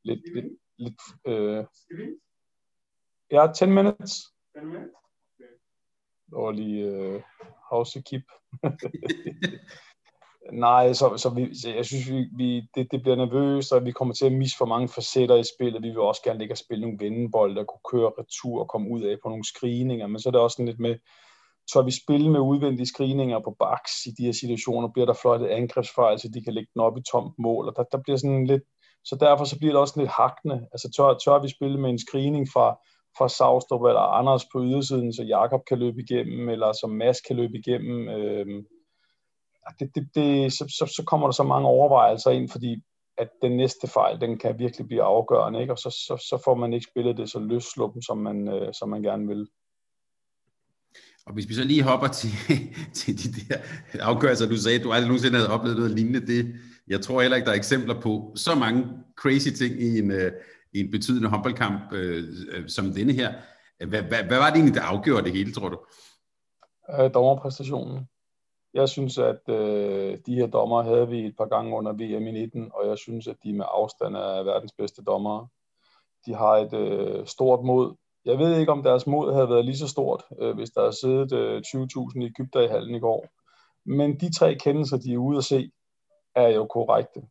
lidt, 0.04 0.20
lidt, 0.34 0.52
lidt 0.78 1.00
øh, 1.26 1.64
ja, 3.30 3.52
10 3.52 3.66
minutes. 3.66 4.12
10 4.58 4.64
minutes? 4.64 4.94
Og 6.32 6.54
lige 6.54 6.86
øh, 6.86 7.22
housekeep. 7.70 8.22
Nej, 10.52 10.92
så, 10.92 11.16
så, 11.16 11.30
vi, 11.30 11.54
så 11.54 11.70
jeg 11.70 11.84
synes, 11.84 12.10
vi, 12.10 12.28
vi, 12.36 12.68
det, 12.74 12.92
det 12.92 13.02
bliver 13.02 13.16
nervøst, 13.16 13.72
og 13.72 13.84
vi 13.84 13.92
kommer 13.92 14.14
til 14.14 14.26
at 14.26 14.32
misse 14.32 14.56
for 14.58 14.64
mange 14.64 14.88
facetter 14.88 15.36
i 15.36 15.44
spillet. 15.54 15.82
Vi 15.82 15.88
vil 15.88 15.98
også 15.98 16.22
gerne 16.22 16.38
ligge 16.38 16.54
og 16.54 16.58
spille 16.58 16.82
nogle 16.82 16.98
vendebold, 17.00 17.56
der 17.56 17.64
kunne 17.64 17.90
køre 17.90 18.12
retur 18.18 18.60
og 18.60 18.68
komme 18.68 18.90
ud 18.90 19.02
af 19.02 19.16
på 19.22 19.28
nogle 19.28 19.44
screeninger, 19.44 20.06
men 20.06 20.20
så 20.20 20.28
er 20.28 20.30
det 20.30 20.40
også 20.40 20.54
sådan 20.54 20.66
lidt 20.66 20.80
med, 20.80 20.96
så 21.66 21.82
vi 21.82 21.90
spille 22.02 22.30
med 22.30 22.40
udvendige 22.40 22.86
screeninger 22.86 23.38
på 23.38 23.56
baks 23.58 24.06
i 24.06 24.10
de 24.18 24.24
her 24.24 24.32
situationer, 24.32 24.88
bliver 24.88 25.06
der 25.06 25.12
fløjtet 25.22 25.46
angrebsfejl, 25.46 26.18
så 26.20 26.28
de 26.34 26.44
kan 26.44 26.54
lægge 26.54 26.70
den 26.74 26.82
op 26.82 26.98
i 26.98 27.02
tomt 27.12 27.34
mål, 27.38 27.68
og 27.68 27.74
der, 27.76 27.82
der 27.92 27.98
bliver 28.04 28.16
sådan 28.16 28.46
lidt, 28.46 28.62
så 29.04 29.16
derfor 29.20 29.44
så 29.44 29.58
bliver 29.58 29.72
det 29.72 29.80
også 29.80 30.00
lidt 30.00 30.10
hakne. 30.10 30.66
Altså 30.72 30.90
tør, 30.96 31.14
tør 31.24 31.42
vi 31.42 31.48
spille 31.48 31.80
med 31.80 31.90
en 31.90 31.98
screening 31.98 32.46
fra, 32.52 32.66
fra 33.18 33.28
Savstrup 33.28 33.82
eller 33.82 34.00
Anders 34.00 34.44
på 34.52 34.58
ydersiden, 34.62 35.12
så 35.12 35.22
Jakob 35.22 35.60
kan 35.68 35.78
løbe 35.78 36.00
igennem, 36.00 36.48
eller 36.48 36.72
så 36.72 36.86
Mads 36.86 37.20
kan 37.20 37.36
løbe 37.36 37.58
igennem. 37.58 38.08
Øh, 38.08 38.46
det, 39.78 39.90
det, 39.94 40.08
det, 40.14 40.52
så, 40.52 40.64
så, 40.78 40.92
så 40.96 41.02
kommer 41.06 41.26
der 41.26 41.32
så 41.32 41.42
mange 41.42 41.68
overvejelser 41.68 42.30
ind, 42.30 42.48
fordi 42.48 42.82
at 43.18 43.28
den 43.42 43.56
næste 43.56 43.86
fejl, 43.86 44.20
den 44.20 44.38
kan 44.38 44.58
virkelig 44.58 44.86
blive 44.86 45.02
afgørende, 45.02 45.60
ikke? 45.60 45.72
og 45.72 45.78
så, 45.78 45.90
så, 45.90 46.26
så 46.28 46.42
får 46.44 46.54
man 46.54 46.72
ikke 46.72 46.86
spillet 46.90 47.16
det 47.16 47.30
så 47.30 47.38
løsluppen, 47.38 48.02
som 48.02 48.18
man, 48.18 48.48
øh, 48.48 48.72
som 48.72 48.88
man 48.88 49.02
gerne 49.02 49.26
vil. 49.26 49.48
Og 51.26 51.32
hvis 51.32 51.48
vi 51.48 51.54
så 51.54 51.64
lige 51.64 51.82
hopper 51.82 52.08
til, 52.08 52.30
til 53.00 53.14
de 53.18 53.40
der 53.48 53.58
afgørelser, 54.00 54.48
du 54.48 54.56
sagde, 54.56 54.78
du 54.78 54.92
aldrig 54.92 55.08
nogensinde 55.08 55.36
havde 55.36 55.50
oplevet 55.50 55.76
noget 55.76 55.92
lignende, 55.92 56.26
det, 56.26 56.54
jeg 56.88 57.00
tror 57.00 57.20
heller 57.20 57.36
ikke, 57.36 57.46
der 57.46 57.52
er 57.52 57.56
eksempler 57.56 58.00
på 58.00 58.32
så 58.36 58.54
mange 58.54 58.88
crazy 59.16 59.48
ting 59.48 59.82
i 59.82 59.98
en, 59.98 60.10
øh, 60.10 60.32
i 60.72 60.80
en 60.80 60.90
betydende 60.90 61.28
håndboldkamp 61.28 61.92
øh, 61.92 62.24
øh, 62.52 62.68
som 62.68 62.92
denne 62.92 63.12
her. 63.12 63.34
Hvad, 63.86 64.02
hvad, 64.02 64.22
hvad 64.22 64.38
var 64.38 64.48
det 64.50 64.56
egentlig, 64.56 64.74
der 64.74 64.82
afgjorde 64.82 65.24
det 65.24 65.32
hele, 65.32 65.52
tror 65.52 65.68
du? 65.68 65.78
Øh, 66.90 67.14
dommerpræstationen. 67.14 68.08
Jeg 68.74 68.88
synes, 68.88 69.18
at 69.18 69.48
øh, 69.48 70.18
de 70.26 70.34
her 70.34 70.46
dommer 70.46 70.82
havde 70.82 71.08
vi 71.08 71.26
et 71.26 71.36
par 71.36 71.46
gange 71.46 71.76
under 71.76 71.92
VM 71.92 72.26
i 72.26 72.32
19, 72.32 72.70
og 72.74 72.88
jeg 72.88 72.98
synes, 72.98 73.26
at 73.26 73.36
de 73.44 73.52
med 73.52 73.64
afstand 73.68 74.16
er 74.16 74.42
verdens 74.42 74.72
bedste 74.78 75.02
dommere. 75.02 75.48
De 76.26 76.34
har 76.34 76.56
et 76.56 76.74
øh, 76.74 77.26
stort 77.26 77.64
mod. 77.64 77.94
Jeg 78.24 78.38
ved 78.38 78.58
ikke, 78.58 78.72
om 78.72 78.82
deres 78.82 79.06
mod 79.06 79.32
havde 79.32 79.48
været 79.48 79.64
lige 79.64 79.78
så 79.78 79.88
stort, 79.88 80.22
øh, 80.40 80.54
hvis 80.54 80.70
der 80.70 80.80
havde 80.80 81.00
siddet 81.00 81.32
øh, 81.32 81.62
20.000 81.66 82.22
i 82.22 82.26
Ægypter 82.26 82.60
i 82.60 82.68
hallen 82.68 82.94
i 82.94 83.00
går. 83.00 83.26
Men 83.86 84.20
de 84.20 84.34
tre 84.34 84.54
kendelser, 84.54 84.96
de 84.96 85.12
er 85.12 85.18
ude 85.18 85.38
at 85.38 85.44
se, 85.44 85.70
er 86.34 86.48
jo 86.48 86.66
korrekte. 86.66 87.22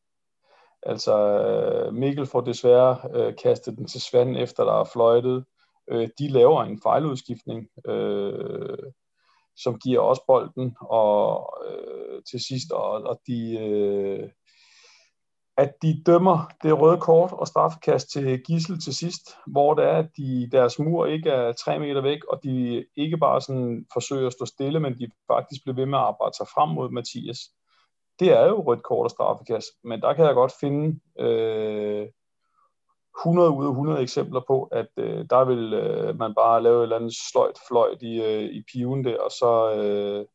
Altså, 0.84 1.16
øh, 1.18 1.94
Mikkel 1.94 2.26
får 2.26 2.42
desværre 2.42 2.98
øh, 3.14 3.34
kastet 3.44 3.78
den 3.78 3.88
til 3.88 4.02
Svand, 4.02 4.38
efter 4.38 4.64
der 4.64 4.74
er 4.74 4.90
fløjtet. 4.94 5.46
Øh, 5.92 6.10
de 6.20 6.28
laver 6.28 6.64
en 6.64 6.82
fejludskiftning, 6.84 7.68
øh, 7.88 8.78
som 9.56 9.80
giver 9.80 10.00
os 10.00 10.20
bolden, 10.28 10.76
og 10.82 11.54
øh, 11.68 12.22
til 12.32 12.40
sidst, 12.48 12.72
og, 12.72 12.92
og 12.92 13.20
de, 13.28 13.58
øh, 13.60 14.30
at 15.58 15.82
de 15.82 16.04
dømmer 16.06 16.50
det 16.64 16.82
røde 16.82 16.98
kort 16.98 17.32
og 17.32 17.48
straffekast 17.48 18.12
til 18.12 18.44
Gissel 18.44 18.80
til 18.80 18.96
sidst, 18.96 19.38
hvor 19.48 19.74
det 19.74 19.86
er, 19.86 19.98
at 19.98 20.10
de, 20.18 20.50
deres 20.52 20.80
mur 20.80 21.06
ikke 21.06 21.30
er 21.30 21.52
tre 21.52 21.80
meter 21.80 22.02
væk, 22.02 22.26
og 22.26 22.40
de 22.44 22.86
ikke 22.96 23.18
bare 23.18 23.42
sådan 23.42 23.86
forsøger 23.94 24.28
at 24.28 24.34
stå 24.34 24.46
stille, 24.46 24.80
men 24.80 25.00
de 25.00 25.08
faktisk 25.28 25.64
bliver 25.64 25.76
ved 25.76 25.86
med 25.86 25.98
at 25.98 26.04
arbejde 26.04 26.36
sig 26.38 26.48
frem 26.48 26.70
mod 26.70 26.90
Mathias. 26.90 27.40
Det 28.20 28.30
er 28.30 28.46
jo 28.46 28.62
rødt 28.62 28.84
kort 28.84 29.04
og 29.06 29.12
straffekast, 29.12 29.68
men 29.84 30.02
der 30.02 30.14
kan 30.14 30.26
jeg 30.26 30.34
godt 30.34 30.54
finde 30.60 31.00
øh, 31.20 32.08
100 33.22 33.50
ud 33.50 33.66
af 33.66 33.70
100 33.70 34.02
eksempler 34.02 34.42
på, 34.48 34.64
at 34.64 34.88
øh, 34.98 35.26
der 35.30 35.46
vil 35.46 35.74
øh, 35.74 36.20
man 36.20 36.34
bare 36.36 36.64
lave 36.64 36.78
et 36.78 36.84
eller 36.84 36.96
andet 36.96 37.14
sløjt 37.32 37.58
fløjt 37.68 38.02
i, 38.02 38.22
øh, 38.22 38.44
i 38.44 38.64
piven 38.74 39.06
der, 39.06 39.18
og 39.20 39.32
så, 39.32 39.74
øh, 39.76 40.26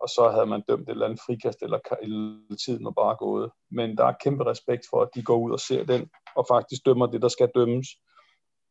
og 0.00 0.08
så 0.08 0.30
havde 0.34 0.46
man 0.46 0.62
dømt 0.68 0.88
et 0.88 0.88
eller 0.88 1.06
andet 1.06 1.20
frikast, 1.26 1.62
eller, 1.62 1.78
eller 2.02 2.56
tiden 2.64 2.84
var 2.84 2.90
bare 2.90 3.16
gået. 3.16 3.50
Men 3.70 3.96
der 3.96 4.04
er 4.04 4.20
kæmpe 4.24 4.44
respekt 4.44 4.84
for, 4.90 5.02
at 5.02 5.08
de 5.14 5.22
går 5.22 5.36
ud 5.36 5.52
og 5.52 5.60
ser 5.60 5.84
den, 5.84 6.10
og 6.36 6.46
faktisk 6.50 6.86
dømmer 6.86 7.06
det, 7.06 7.22
der 7.22 7.28
skal 7.28 7.50
dømmes. 7.54 7.86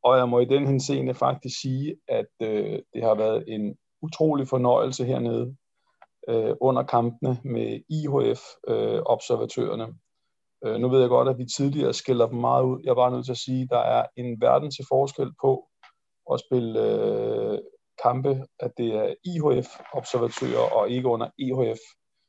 Og 0.03 0.17
jeg 0.17 0.29
må 0.29 0.39
i 0.39 0.45
den 0.45 0.67
henseende 0.67 1.13
faktisk 1.13 1.62
sige, 1.62 1.95
at 2.07 2.31
øh, 2.41 2.79
det 2.93 3.03
har 3.03 3.15
været 3.15 3.43
en 3.48 3.77
utrolig 4.01 4.48
fornøjelse 4.48 5.05
hernede 5.05 5.55
øh, 6.29 6.55
under 6.62 6.83
kampene 6.83 7.38
med 7.43 7.79
IHF-observatørerne. 7.89 9.88
Øh, 10.65 10.74
øh, 10.74 10.79
nu 10.81 10.89
ved 10.89 11.00
jeg 11.00 11.09
godt, 11.09 11.29
at 11.29 11.38
vi 11.38 11.45
tidligere 11.45 11.93
skiller 11.93 12.27
dem 12.27 12.39
meget 12.39 12.63
ud. 12.63 12.81
Jeg 12.83 12.91
er 12.91 12.95
bare 12.95 13.12
nødt 13.12 13.25
til 13.25 13.31
at 13.31 13.38
sige, 13.38 13.63
at 13.63 13.69
der 13.69 13.79
er 13.79 14.05
en 14.17 14.41
verden 14.41 14.71
til 14.71 14.86
forskel 14.89 15.31
på 15.41 15.67
at 16.33 16.39
spille 16.39 16.79
øh, 16.81 17.59
kampe, 18.03 18.45
at 18.59 18.71
det 18.77 18.95
er 18.95 19.13
IHF-observatører 19.25 20.71
og 20.75 20.89
ikke 20.89 21.07
under 21.07 21.29
EHF, 21.39 21.79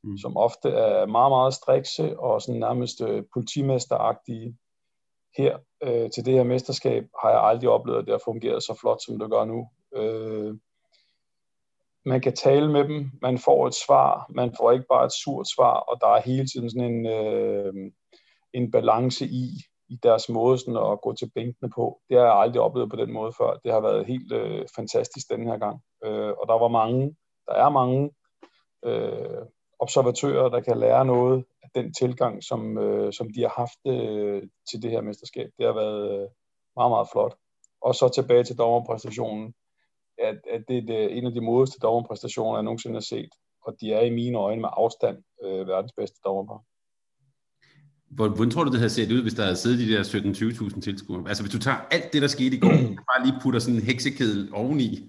mm. 0.05 0.19
som 0.19 0.37
ofte 0.37 0.69
er 0.69 1.07
meget, 1.07 1.31
meget 1.31 1.55
strikse 1.55 2.19
og 2.19 2.43
sådan 2.43 2.61
nærmest 2.61 3.01
øh, 3.01 3.23
politimesteragtige. 3.33 4.57
Her 5.37 5.59
øh, 5.83 6.11
til 6.11 6.25
det 6.25 6.35
her 6.35 6.45
mesterskab 6.45 7.05
har 7.23 7.31
jeg 7.31 7.41
aldrig 7.41 7.71
oplevet, 7.71 7.99
at 7.99 8.05
det 8.05 8.13
har 8.13 8.23
fungeret 8.25 8.63
så 8.63 8.79
flot, 8.81 9.03
som 9.03 9.19
det 9.19 9.31
gør 9.31 9.45
nu. 9.45 9.69
Øh, 9.97 10.55
man 12.05 12.21
kan 12.21 12.37
tale 12.37 12.73
med 12.73 12.85
dem, 12.85 13.11
man 13.23 13.39
får 13.39 13.67
et 13.67 13.75
svar, 13.87 14.27
man 14.31 14.55
får 14.57 14.73
ikke 14.73 14.87
bare 14.89 15.07
et 15.07 15.13
surt 15.13 15.47
svar, 15.57 15.75
og 15.75 16.01
der 16.01 16.07
er 16.07 16.21
hele 16.21 16.47
tiden 16.47 16.71
sådan 16.71 16.95
en, 16.95 17.07
øh, 17.07 17.75
en 18.53 18.71
balance 18.71 19.27
i, 19.27 19.49
i 19.91 19.97
deres 20.03 20.29
måde 20.29 20.59
sådan 20.59 20.77
at 20.77 21.01
gå 21.01 21.13
til 21.13 21.31
bænkene 21.35 21.71
på. 21.71 22.01
Det 22.09 22.19
har 22.19 22.25
jeg 22.25 22.35
aldrig 22.35 22.63
oplevet 22.63 22.91
på 22.91 22.97
den 22.97 23.13
måde 23.13 23.33
før. 23.39 23.61
Det 23.65 23.73
har 23.73 23.81
været 23.81 24.07
helt 24.07 24.33
øh, 24.33 24.67
fantastisk 24.77 25.31
den 25.31 25.47
her 25.47 25.59
gang. 25.59 25.81
Øh, 26.05 26.33
og 26.41 26.49
der 26.49 26.59
var 26.59 26.69
mange, 26.69 27.17
der 27.47 27.55
er 27.55 27.69
mange 27.69 28.11
øh, 28.85 29.43
observatører, 29.79 30.49
der 30.49 30.61
kan 30.61 30.79
lære 30.79 31.05
noget 31.05 31.45
af 31.63 31.69
den 31.75 31.95
tilgang, 31.95 32.45
som, 32.45 32.79
øh, 32.79 33.13
som 33.13 33.33
de 33.35 33.41
har 33.41 33.55
haft 33.57 33.81
øh, 33.87 34.43
til 34.71 34.83
det 34.83 34.91
her 34.91 35.01
mesterskab. 35.01 35.51
Det 35.59 35.67
har 35.67 35.73
været 35.73 36.13
øh, 36.13 36.29
meget, 36.77 36.91
meget 36.91 37.09
flot. 37.13 37.35
Og 37.83 37.95
så 37.95 38.09
tilbage 38.09 38.45
til 38.45 38.59
dommerpræstationen 38.59 39.55
at, 40.19 40.39
at 40.51 40.65
det 40.69 40.79
er 40.79 40.87
det, 40.87 41.19
en 41.19 41.27
af 41.27 41.33
de 41.33 41.41
modeste 41.41 41.79
dommerpræstationer, 41.79 42.57
jeg 42.57 42.63
nogensinde 42.63 42.97
har 42.97 43.01
set. 43.01 43.31
Og 43.67 43.77
de 43.81 43.93
er 43.93 44.01
i 44.01 44.11
mine 44.11 44.39
øjne 44.39 44.61
med 44.61 44.69
afstand 44.73 45.23
øh, 45.43 45.69
verdens 45.69 45.93
bedste 45.93 46.21
dommerpar. 46.25 46.63
Hvordan 48.11 48.51
tror 48.51 48.65
du, 48.65 48.71
det 48.71 48.79
havde 48.79 48.91
set 48.91 49.13
ud, 49.13 49.23
hvis 49.23 49.35
der 49.35 49.43
havde 49.43 49.57
siddet 49.57 49.79
de 49.79 49.93
der 49.93 50.03
17-20.000 50.03 50.81
tilskuere? 50.81 51.29
Altså 51.29 51.43
hvis 51.43 51.53
du 51.53 51.59
tager 51.59 51.77
alt 51.91 52.13
det, 52.13 52.23
der 52.23 52.29
skete 52.29 52.57
i 52.57 52.61
går, 52.61 52.69
og 52.99 53.05
bare 53.11 53.25
lige 53.25 53.39
putter 53.43 53.61
sådan 53.61 53.75
en 53.75 53.83
heksekedel 53.83 54.51
oveni. 54.53 55.09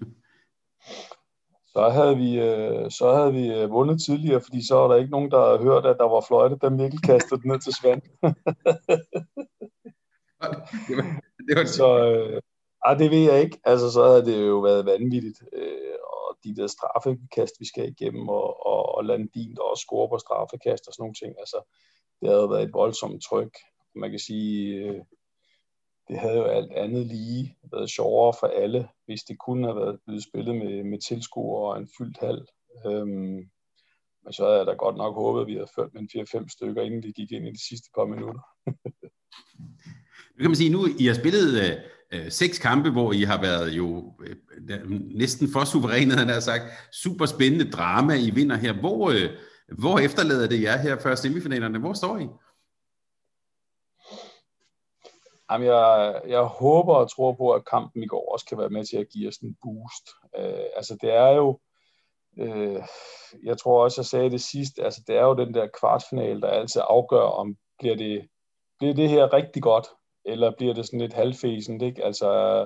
Så 1.66 1.88
havde 1.88 2.16
vi, 2.16 2.40
øh, 2.40 2.90
så 2.90 3.14
havde 3.16 3.32
vi 3.32 3.44
øh, 3.48 3.70
vundet 3.70 4.02
tidligere, 4.02 4.40
fordi 4.40 4.66
så 4.66 4.74
var 4.74 4.88
der 4.88 4.96
ikke 4.96 5.10
nogen, 5.10 5.30
der 5.30 5.46
havde 5.46 5.62
hørt, 5.62 5.86
at 5.86 5.96
der 5.98 6.08
var 6.08 6.24
fløjte, 6.28 6.56
da 6.62 6.68
Mikkel 6.68 7.00
kastede 7.00 7.42
den 7.42 7.50
ned 7.50 7.60
til 7.60 7.72
Svend. 7.72 8.02
det 10.88 10.96
var, 10.96 11.20
det 11.48 11.56
var... 11.56 11.64
Så, 11.64 11.88
øh, 12.08 12.40
ej, 12.86 12.94
det 12.94 13.10
ved 13.10 13.32
jeg 13.32 13.40
ikke. 13.40 13.58
Altså, 13.64 13.90
så 13.90 14.04
havde 14.04 14.24
det 14.24 14.48
jo 14.48 14.58
været 14.58 14.86
vanvittigt. 14.86 15.42
Øh, 15.52 15.98
de 16.44 16.56
der 16.56 16.66
straffekast, 16.66 17.54
vi 17.60 17.66
skal 17.66 17.88
igennem, 17.88 18.28
og, 18.28 18.66
og, 18.66 18.94
og 18.94 19.04
Landin, 19.04 19.54
der 19.56 19.62
også 19.62 19.82
score 19.82 20.08
på 20.08 20.18
straffekast 20.18 20.86
og 20.86 20.92
sådan 20.92 21.02
nogle 21.02 21.14
ting. 21.14 21.34
Altså, 21.38 21.58
det 22.20 22.28
havde 22.28 22.50
været 22.50 22.62
et 22.62 22.72
voldsomt 22.72 23.22
tryk. 23.22 23.54
Man 23.94 24.10
kan 24.10 24.18
sige, 24.18 24.74
øh, 24.74 25.00
det 26.08 26.18
havde 26.18 26.36
jo 26.36 26.44
alt 26.44 26.72
andet 26.72 27.06
lige 27.06 27.56
været 27.72 27.90
sjovere 27.90 28.34
for 28.40 28.46
alle, 28.46 28.88
hvis 29.06 29.22
det 29.22 29.38
kunne 29.38 29.66
have 29.66 29.76
været 29.76 30.00
blevet 30.04 30.24
spillet 30.24 30.54
med, 30.56 30.84
med 30.84 30.98
tilskuere 30.98 31.72
og 31.72 31.78
en 31.78 31.88
fyldt 31.98 32.18
hal. 32.20 32.46
Øhm, 32.86 33.50
men 34.24 34.32
så 34.32 34.44
havde 34.44 34.58
jeg 34.58 34.66
da 34.66 34.72
godt 34.72 34.96
nok 34.96 35.14
håbet, 35.14 35.40
at 35.40 35.46
vi 35.46 35.52
havde 35.52 35.74
ført 35.76 35.94
med 35.94 36.02
4-5 36.44 36.48
stykker, 36.48 36.82
inden 36.82 37.02
vi 37.02 37.12
gik 37.12 37.32
ind 37.32 37.48
i 37.48 37.52
de 37.52 37.66
sidste 37.68 37.88
par 37.94 38.04
minutter. 38.04 38.42
nu 40.34 40.38
kan 40.40 40.50
man 40.50 40.62
sige, 40.62 40.72
nu 40.72 40.80
I 41.00 41.06
har 41.06 41.14
spillet 41.14 41.46
øh, 41.62 41.76
øh, 42.12 42.30
seks 42.30 42.58
kampe, 42.58 42.90
hvor 42.90 43.12
I 43.12 43.22
har 43.22 43.40
været 43.40 43.70
jo 43.70 44.12
øh, 44.20 44.90
næsten 45.14 45.48
for 45.52 45.64
suveræne, 45.64 46.14
han 46.14 46.28
har 46.28 46.40
sagt. 46.40 46.62
Super 46.92 47.26
spændende 47.26 47.70
drama, 47.70 48.14
I 48.14 48.30
vinder 48.30 48.56
her. 48.56 48.72
Hvor, 48.72 49.10
øh, 49.10 49.30
hvor 49.78 49.98
efterlader 49.98 50.48
det 50.48 50.62
jer 50.62 50.76
her 50.76 50.98
før 50.98 51.14
semifinalerne? 51.14 51.78
Hvor 51.78 51.92
står 51.92 52.18
I? 52.18 52.28
Jamen, 55.50 55.66
jeg, 55.66 56.20
jeg 56.28 56.42
håber 56.42 56.94
og 56.94 57.10
tror 57.10 57.32
på, 57.32 57.50
at 57.52 57.64
kampen 57.64 58.02
i 58.02 58.06
går 58.06 58.32
også 58.32 58.46
kan 58.46 58.58
være 58.58 58.70
med 58.70 58.84
til 58.84 58.96
at 58.96 59.08
give 59.08 59.28
os 59.28 59.36
en 59.36 59.56
boost. 59.62 60.08
Øh, 60.38 60.66
altså, 60.76 60.98
det 61.00 61.14
er 61.14 61.28
jo, 61.28 61.58
øh, 62.38 62.82
jeg 63.42 63.58
tror 63.58 63.84
også, 63.84 64.00
jeg 64.00 64.06
sagde 64.06 64.30
det 64.30 64.40
sidst, 64.40 64.78
altså, 64.78 65.02
det 65.06 65.16
er 65.16 65.22
jo 65.22 65.34
den 65.34 65.54
der 65.54 65.68
kvartfinale, 65.80 66.40
der 66.40 66.48
altid 66.48 66.80
afgør, 66.84 67.20
om 67.20 67.56
bliver 67.78 67.96
det, 67.96 68.28
bliver 68.78 68.94
det 68.94 69.08
her 69.08 69.32
rigtig 69.32 69.62
godt, 69.62 69.86
eller 70.24 70.52
bliver 70.58 70.74
det 70.74 70.86
sådan 70.86 71.00
lidt 71.00 71.12
halvfæsent, 71.12 71.82
ikke? 71.82 72.04
Altså, 72.04 72.60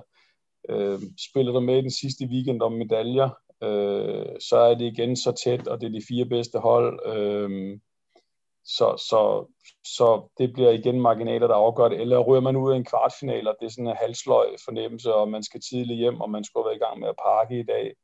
øh, 0.68 0.98
spiller 1.30 1.52
du 1.52 1.60
med 1.60 1.78
i 1.78 1.82
den 1.82 1.90
sidste 1.90 2.24
weekend 2.24 2.62
om 2.62 2.72
medaljer, 2.72 3.30
øh, 3.62 4.26
så 4.40 4.56
er 4.56 4.74
det 4.74 4.84
igen 4.84 5.16
så 5.16 5.32
tæt, 5.44 5.68
og 5.68 5.80
det 5.80 5.86
er 5.86 5.92
de 5.92 6.06
fire 6.08 6.24
bedste 6.24 6.58
hold. 6.58 7.16
Øh, 7.16 7.78
så, 8.64 9.04
så, 9.08 9.46
så 9.84 10.28
det 10.38 10.52
bliver 10.52 10.70
igen 10.70 11.00
marginaler, 11.00 11.46
der 11.46 11.54
afgør 11.54 11.88
det. 11.88 12.00
Eller 12.00 12.18
ryger 12.18 12.40
man 12.40 12.56
ud 12.56 12.72
af 12.72 12.76
en 12.76 12.84
kvartfinal, 12.84 13.48
og 13.48 13.56
det 13.60 13.66
er 13.66 13.70
sådan 13.70 13.86
en 13.86 13.96
halsløj 13.96 14.46
fornemmelse, 14.64 15.14
og 15.14 15.28
man 15.28 15.42
skal 15.42 15.60
tidligt 15.70 15.98
hjem, 15.98 16.20
og 16.20 16.30
man 16.30 16.44
skulle 16.44 16.66
være 16.66 16.76
i 16.76 16.84
gang 16.84 17.00
med 17.00 17.08
at 17.08 17.20
pakke 17.26 17.60
i 17.60 17.62
dag. 17.62 17.94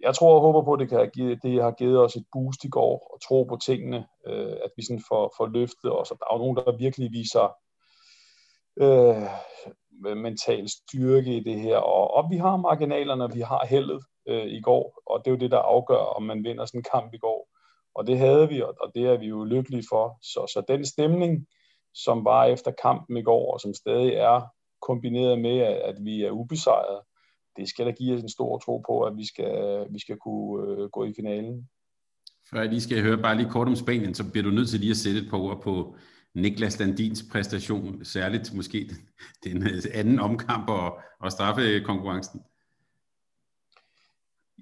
Jeg 0.00 0.14
tror 0.14 0.34
og 0.34 0.40
håber 0.40 0.62
på, 0.64 0.72
at 0.72 0.80
det, 0.80 0.88
kan 0.88 0.98
have 0.98 1.10
givet, 1.10 1.42
det 1.42 1.62
har 1.62 1.70
givet 1.70 1.98
os 1.98 2.16
et 2.16 2.26
boost 2.32 2.64
i 2.64 2.68
går, 2.68 3.10
og 3.12 3.20
tro 3.28 3.44
på 3.44 3.56
tingene, 3.66 4.06
øh, 4.26 4.56
at 4.64 4.70
vi 4.76 4.84
sådan 4.84 5.04
får, 5.08 5.34
får 5.36 5.46
løftet 5.46 5.92
os. 6.00 6.10
Og 6.10 6.16
der 6.18 6.24
er 6.30 6.34
jo 6.34 6.38
nogen, 6.38 6.56
der 6.56 6.76
virkelig 6.76 7.12
viser 7.12 7.54
øh, 8.80 10.16
mental 10.16 10.68
styrke 10.68 11.36
i 11.36 11.40
det 11.40 11.60
her. 11.60 11.76
Og, 11.76 12.14
og 12.14 12.30
vi 12.30 12.36
har 12.36 12.56
marginalerne, 12.56 13.34
vi 13.34 13.40
har 13.40 13.66
heldet 13.66 14.04
øh, 14.28 14.46
i 14.46 14.60
går, 14.60 15.02
og 15.06 15.24
det 15.24 15.30
er 15.30 15.34
jo 15.34 15.40
det, 15.40 15.50
der 15.50 15.58
afgør, 15.58 15.96
om 16.16 16.22
man 16.22 16.44
vinder 16.44 16.64
sådan 16.64 16.78
en 16.78 16.84
kamp 16.92 17.14
i 17.14 17.18
går. 17.18 17.48
Og 17.94 18.06
det 18.06 18.18
havde 18.18 18.48
vi, 18.48 18.62
og 18.62 18.90
det 18.94 19.02
er 19.06 19.18
vi 19.18 19.26
jo 19.26 19.44
lykkelige 19.44 19.84
for. 19.90 20.18
Så, 20.22 20.46
så 20.52 20.62
den 20.68 20.86
stemning, 20.86 21.46
som 21.94 22.24
var 22.24 22.44
efter 22.44 22.70
kampen 22.82 23.16
i 23.16 23.22
går, 23.22 23.52
og 23.52 23.60
som 23.60 23.74
stadig 23.74 24.12
er 24.14 24.40
kombineret 24.82 25.38
med, 25.38 25.58
at 25.58 25.96
vi 26.00 26.24
er 26.24 26.30
ubesejret, 26.30 27.00
det 27.56 27.68
skal 27.68 27.86
da 27.86 27.90
give 27.90 28.14
os 28.14 28.22
en 28.22 28.28
stor 28.28 28.58
tro 28.58 28.78
på, 28.78 29.02
at 29.02 29.16
vi 29.16 29.26
skal, 29.26 29.86
vi 29.90 29.98
skal 29.98 30.16
kunne 30.16 30.82
øh, 30.82 30.90
gå 30.90 31.04
i 31.04 31.12
finalen. 31.16 31.68
Før 32.50 32.60
jeg 32.60 32.68
lige 32.68 32.80
skal 32.80 33.02
høre 33.02 33.18
bare 33.18 33.36
lige 33.36 33.50
kort 33.50 33.68
om 33.68 33.76
Spanien, 33.76 34.14
så 34.14 34.30
bliver 34.30 34.44
du 34.44 34.50
nødt 34.50 34.68
til 34.68 34.80
lige 34.80 34.90
at 34.90 34.96
sætte 34.96 35.20
et 35.20 35.30
par 35.30 35.38
ord 35.38 35.62
på 35.62 35.96
Niklas 36.34 36.78
Landins 36.78 37.24
præstation, 37.32 38.04
særligt 38.04 38.54
måske 38.54 38.88
den, 38.88 39.08
den 39.52 39.62
øh, 39.62 39.82
anden 39.94 40.20
omkamp 40.20 40.70
og, 40.70 40.98
og 41.20 41.32
straffekonkurrencen. 41.32 42.42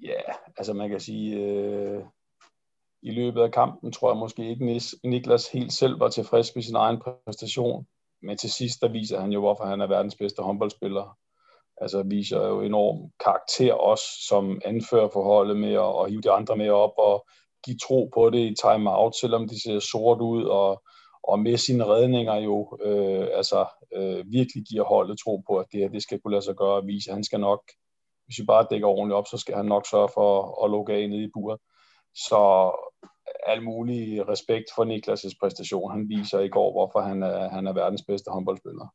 Ja, 0.03 0.21
altså 0.57 0.73
man 0.73 0.89
kan 0.89 0.99
sige, 0.99 1.39
øh, 1.39 2.03
i 3.01 3.11
løbet 3.11 3.41
af 3.41 3.51
kampen 3.51 3.91
tror 3.91 4.11
jeg 4.11 4.17
måske 4.17 4.49
ikke, 4.49 4.81
Niklas 5.03 5.47
helt 5.47 5.73
selv 5.73 5.99
var 5.99 6.09
tilfreds 6.09 6.55
med 6.55 6.63
sin 6.63 6.75
egen 6.75 6.99
præstation. 6.99 7.87
Men 8.21 8.37
til 8.37 8.51
sidst, 8.51 8.81
der 8.81 8.87
viser 8.87 9.19
han 9.19 9.31
jo, 9.31 9.39
hvorfor 9.39 9.65
han 9.65 9.81
er 9.81 9.87
verdens 9.87 10.15
bedste 10.15 10.41
håndboldspiller. 10.41 11.17
Altså 11.77 12.03
viser 12.03 12.47
jo 12.47 12.61
enorm 12.61 13.11
karakter 13.23 13.73
også 13.73 14.05
som 14.27 14.61
anfører 14.65 15.09
for 15.13 15.23
holdet 15.23 15.57
med 15.57 15.73
at, 15.73 16.03
at 16.03 16.09
hive 16.09 16.21
de 16.21 16.31
andre 16.31 16.55
med 16.55 16.69
op 16.69 16.93
og 16.97 17.27
give 17.65 17.77
tro 17.77 18.11
på 18.13 18.29
det 18.29 18.39
i 18.39 18.55
time-out, 18.61 19.15
selvom 19.15 19.47
de 19.47 19.63
ser 19.63 19.79
sort 19.79 20.21
ud, 20.21 20.43
og, 20.43 20.83
og 21.23 21.39
med 21.39 21.57
sine 21.57 21.85
redninger 21.85 22.35
jo 22.35 22.77
øh, 22.85 23.27
altså, 23.33 23.65
øh, 23.95 24.31
virkelig 24.31 24.63
giver 24.69 24.83
holdet 24.83 25.19
tro 25.19 25.43
på, 25.47 25.57
at 25.57 25.65
det 25.71 25.79
her 25.79 25.89
det 25.89 26.03
skal 26.03 26.19
kunne 26.19 26.31
lade 26.31 26.45
sig 26.45 26.55
gøre 26.55 26.75
og 26.75 26.87
vise, 26.87 27.09
at 27.09 27.15
han 27.15 27.23
skal 27.23 27.39
nok, 27.39 27.61
hvis 28.25 28.39
vi 28.39 28.45
bare 28.45 28.67
dækker 28.71 28.87
ordentligt 28.87 29.15
op, 29.15 29.27
så 29.27 29.37
skal 29.37 29.55
han 29.55 29.65
nok 29.65 29.85
sørge 29.91 30.09
for 30.13 30.29
at 30.65 30.71
lukke 30.71 30.93
af 30.93 31.09
nede 31.09 31.23
i 31.23 31.31
buret. 31.33 31.59
Så 32.15 32.71
al 33.47 33.63
mulig 33.63 34.27
respekt 34.27 34.65
for 34.75 34.83
Niklas' 34.85 35.37
præstation. 35.41 35.91
Han 35.91 36.09
viser 36.09 36.39
i 36.39 36.49
går, 36.49 36.71
hvorfor 36.71 36.99
han 37.09 37.23
er, 37.23 37.49
han 37.49 37.67
er 37.67 37.73
verdens 37.73 38.03
bedste 38.07 38.31
håndboldspiller. 38.31 38.87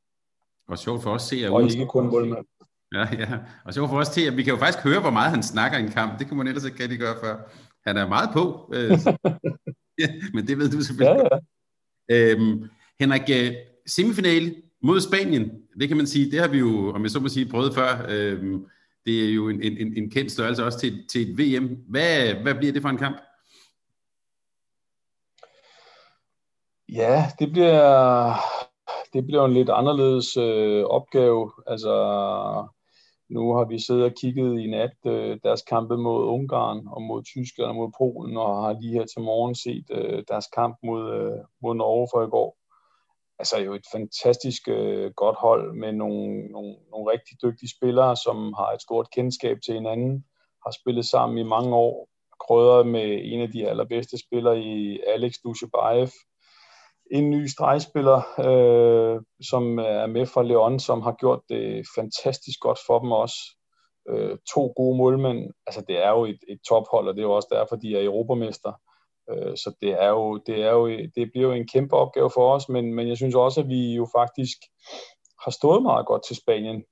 Og 0.69 0.79
sjovt 0.79 1.03
for 1.03 1.11
os 1.11 1.23
se, 1.23 1.37
at 1.45 1.51
og 1.51 1.63
ikke 1.63 1.87
kun 1.87 2.07
målmand. 2.07 2.47
Ja, 2.95 3.07
ja. 3.19 3.39
Og 3.65 3.75
sjovt 3.75 3.91
for 3.91 3.99
os 3.99 4.09
til, 4.09 4.27
at 4.27 4.37
vi 4.37 4.43
kan 4.43 4.53
jo 4.53 4.59
faktisk 4.59 4.85
høre, 4.85 5.01
hvor 5.01 5.11
meget 5.11 5.31
han 5.31 5.43
snakker 5.43 5.79
i 5.79 5.83
en 5.83 5.91
kamp. 5.91 6.19
Det 6.19 6.27
kan 6.27 6.37
man 6.37 6.47
ellers 6.47 6.65
ikke 6.65 6.83
rigtig 6.83 6.99
gøre 6.99 7.17
før. 7.25 7.37
Han 7.87 7.97
er 7.97 8.09
meget 8.09 8.31
på. 8.33 8.73
Øh, 8.75 8.91
ja, 10.03 10.09
men 10.35 10.47
det 10.47 10.59
ved 10.59 10.71
du 10.71 10.81
selvfølgelig. 10.81 11.23
Ja, 11.23 11.37
ja. 11.37 11.39
Øhm, 12.09 12.69
Henrik, 13.01 13.23
øh, 13.31 13.53
semifinale 13.87 14.55
mod 14.83 15.01
Spanien, 15.01 15.51
det 15.81 15.89
kan 15.89 15.97
man 15.97 16.07
sige, 16.07 16.31
det 16.31 16.41
har 16.41 16.49
vi 16.49 16.59
jo, 16.59 16.93
om 16.95 17.03
jeg 17.03 17.11
så 17.11 17.21
må 17.21 17.29
sige, 17.29 17.51
prøvet 17.51 17.75
før. 17.75 18.07
Øhm, 18.09 18.67
det 19.07 19.29
er 19.29 19.35
jo 19.35 19.49
en, 19.49 19.63
en, 19.63 19.97
en 19.97 20.11
kendt 20.11 20.33
størrelse 20.33 20.65
også 20.65 20.79
til, 20.79 21.09
til 21.09 21.31
et 21.31 21.39
VM. 21.39 21.77
Hvad, 21.89 22.35
hvad 22.35 22.55
bliver 22.55 22.73
det 22.73 22.83
for 22.83 22.89
en 22.89 22.99
kamp? 22.99 23.17
Ja, 26.93 27.25
det 27.39 27.53
bliver, 27.53 28.35
det 29.13 29.27
bliver 29.27 29.45
en 29.45 29.55
lidt 29.55 29.71
anderledes 29.71 30.37
øh, 30.37 30.85
opgave. 30.85 31.53
Altså, 31.67 31.95
nu 33.31 33.55
har 33.55 33.65
vi 33.65 33.79
siddet 33.79 34.05
og 34.05 34.13
kigget 34.21 34.61
i 34.61 34.67
nat 34.67 34.97
øh, 35.07 35.39
deres 35.43 35.63
kampe 35.63 35.97
mod 35.97 36.25
Ungarn 36.25 36.87
og 36.87 37.03
mod 37.03 37.23
Tyskland 37.23 37.69
og 37.69 37.75
mod 37.75 37.93
Polen, 37.99 38.37
og 38.37 38.63
har 38.63 38.81
lige 38.81 38.93
her 38.93 39.07
til 39.07 39.23
morgen 39.23 39.55
set 39.55 39.87
øh, 39.91 40.25
deres 40.29 40.47
kamp 40.47 40.77
mod, 40.83 41.13
øh, 41.15 41.39
mod 41.63 41.75
Norge 41.75 42.09
for 42.13 42.23
i 42.27 42.31
går. 42.31 42.59
Altså 43.39 43.59
jo 43.59 43.75
et 43.75 43.87
fantastisk 43.93 44.69
øh, 44.69 45.13
godt 45.13 45.37
hold 45.39 45.73
med 45.73 45.93
nogle, 45.93 46.47
nogle, 46.47 46.75
nogle 46.91 47.13
rigtig 47.13 47.43
dygtige 47.43 47.71
spillere, 47.77 48.17
som 48.17 48.53
har 48.53 48.71
et 48.73 48.83
stort 48.83 49.11
kendskab 49.11 49.59
til 49.65 49.75
hinanden, 49.75 50.25
har 50.65 50.73
spillet 50.81 51.07
sammen 51.07 51.39
i 51.39 51.43
mange 51.43 51.75
år, 51.75 52.09
krydret 52.41 52.87
med 52.87 53.21
en 53.25 53.41
af 53.41 53.53
de 53.53 53.69
allerbedste 53.69 54.19
spillere 54.19 54.61
i 54.61 55.01
Alex 55.07 55.33
Dushebaev, 55.45 56.09
en 57.11 57.31
ny 57.31 57.47
stregspiller, 57.47 58.21
øh, 58.39 59.23
som 59.51 59.79
er 59.79 60.07
med 60.07 60.27
fra 60.27 60.43
Leon, 60.43 60.81
som 60.81 61.03
har 61.03 61.13
gjort 61.13 61.41
det 61.49 61.87
fantastisk 61.97 62.61
godt 62.61 62.79
for 62.87 62.99
dem 62.99 63.13
også. 63.13 63.37
Øh, 64.09 64.39
to 64.55 64.73
gode 64.77 64.99
målmænd. 64.99 65.51
Altså, 65.67 65.85
det 65.89 66.05
er 66.05 66.11
jo 66.11 66.25
et, 66.25 66.39
et 66.49 66.61
tophold, 66.69 67.09
og 67.09 67.15
det 67.15 67.21
er 67.21 67.27
jo 67.27 67.33
også 67.33 67.49
derfor, 67.53 67.77
de 67.77 67.97
er 67.97 68.05
europamester. 68.05 68.73
Øh, 69.31 69.57
så 69.57 69.75
det, 69.81 70.03
er 70.03 70.09
jo, 70.09 70.37
det, 70.37 70.63
er 70.63 70.71
jo, 70.71 70.89
det 70.89 71.31
bliver 71.33 71.49
jo 71.49 71.53
en 71.53 71.69
kæmpe 71.69 71.97
opgave 71.97 72.31
for 72.35 72.55
os, 72.55 72.69
men, 72.69 72.95
men 72.95 73.09
jeg 73.09 73.17
synes 73.17 73.35
også, 73.35 73.61
at 73.61 73.69
vi 73.69 73.95
jo 73.95 74.09
faktisk 74.17 74.59
har 75.45 75.51
stået 75.51 75.83
meget 75.83 76.07
godt 76.07 76.25
til 76.27 76.37
Spanien. 76.37 76.85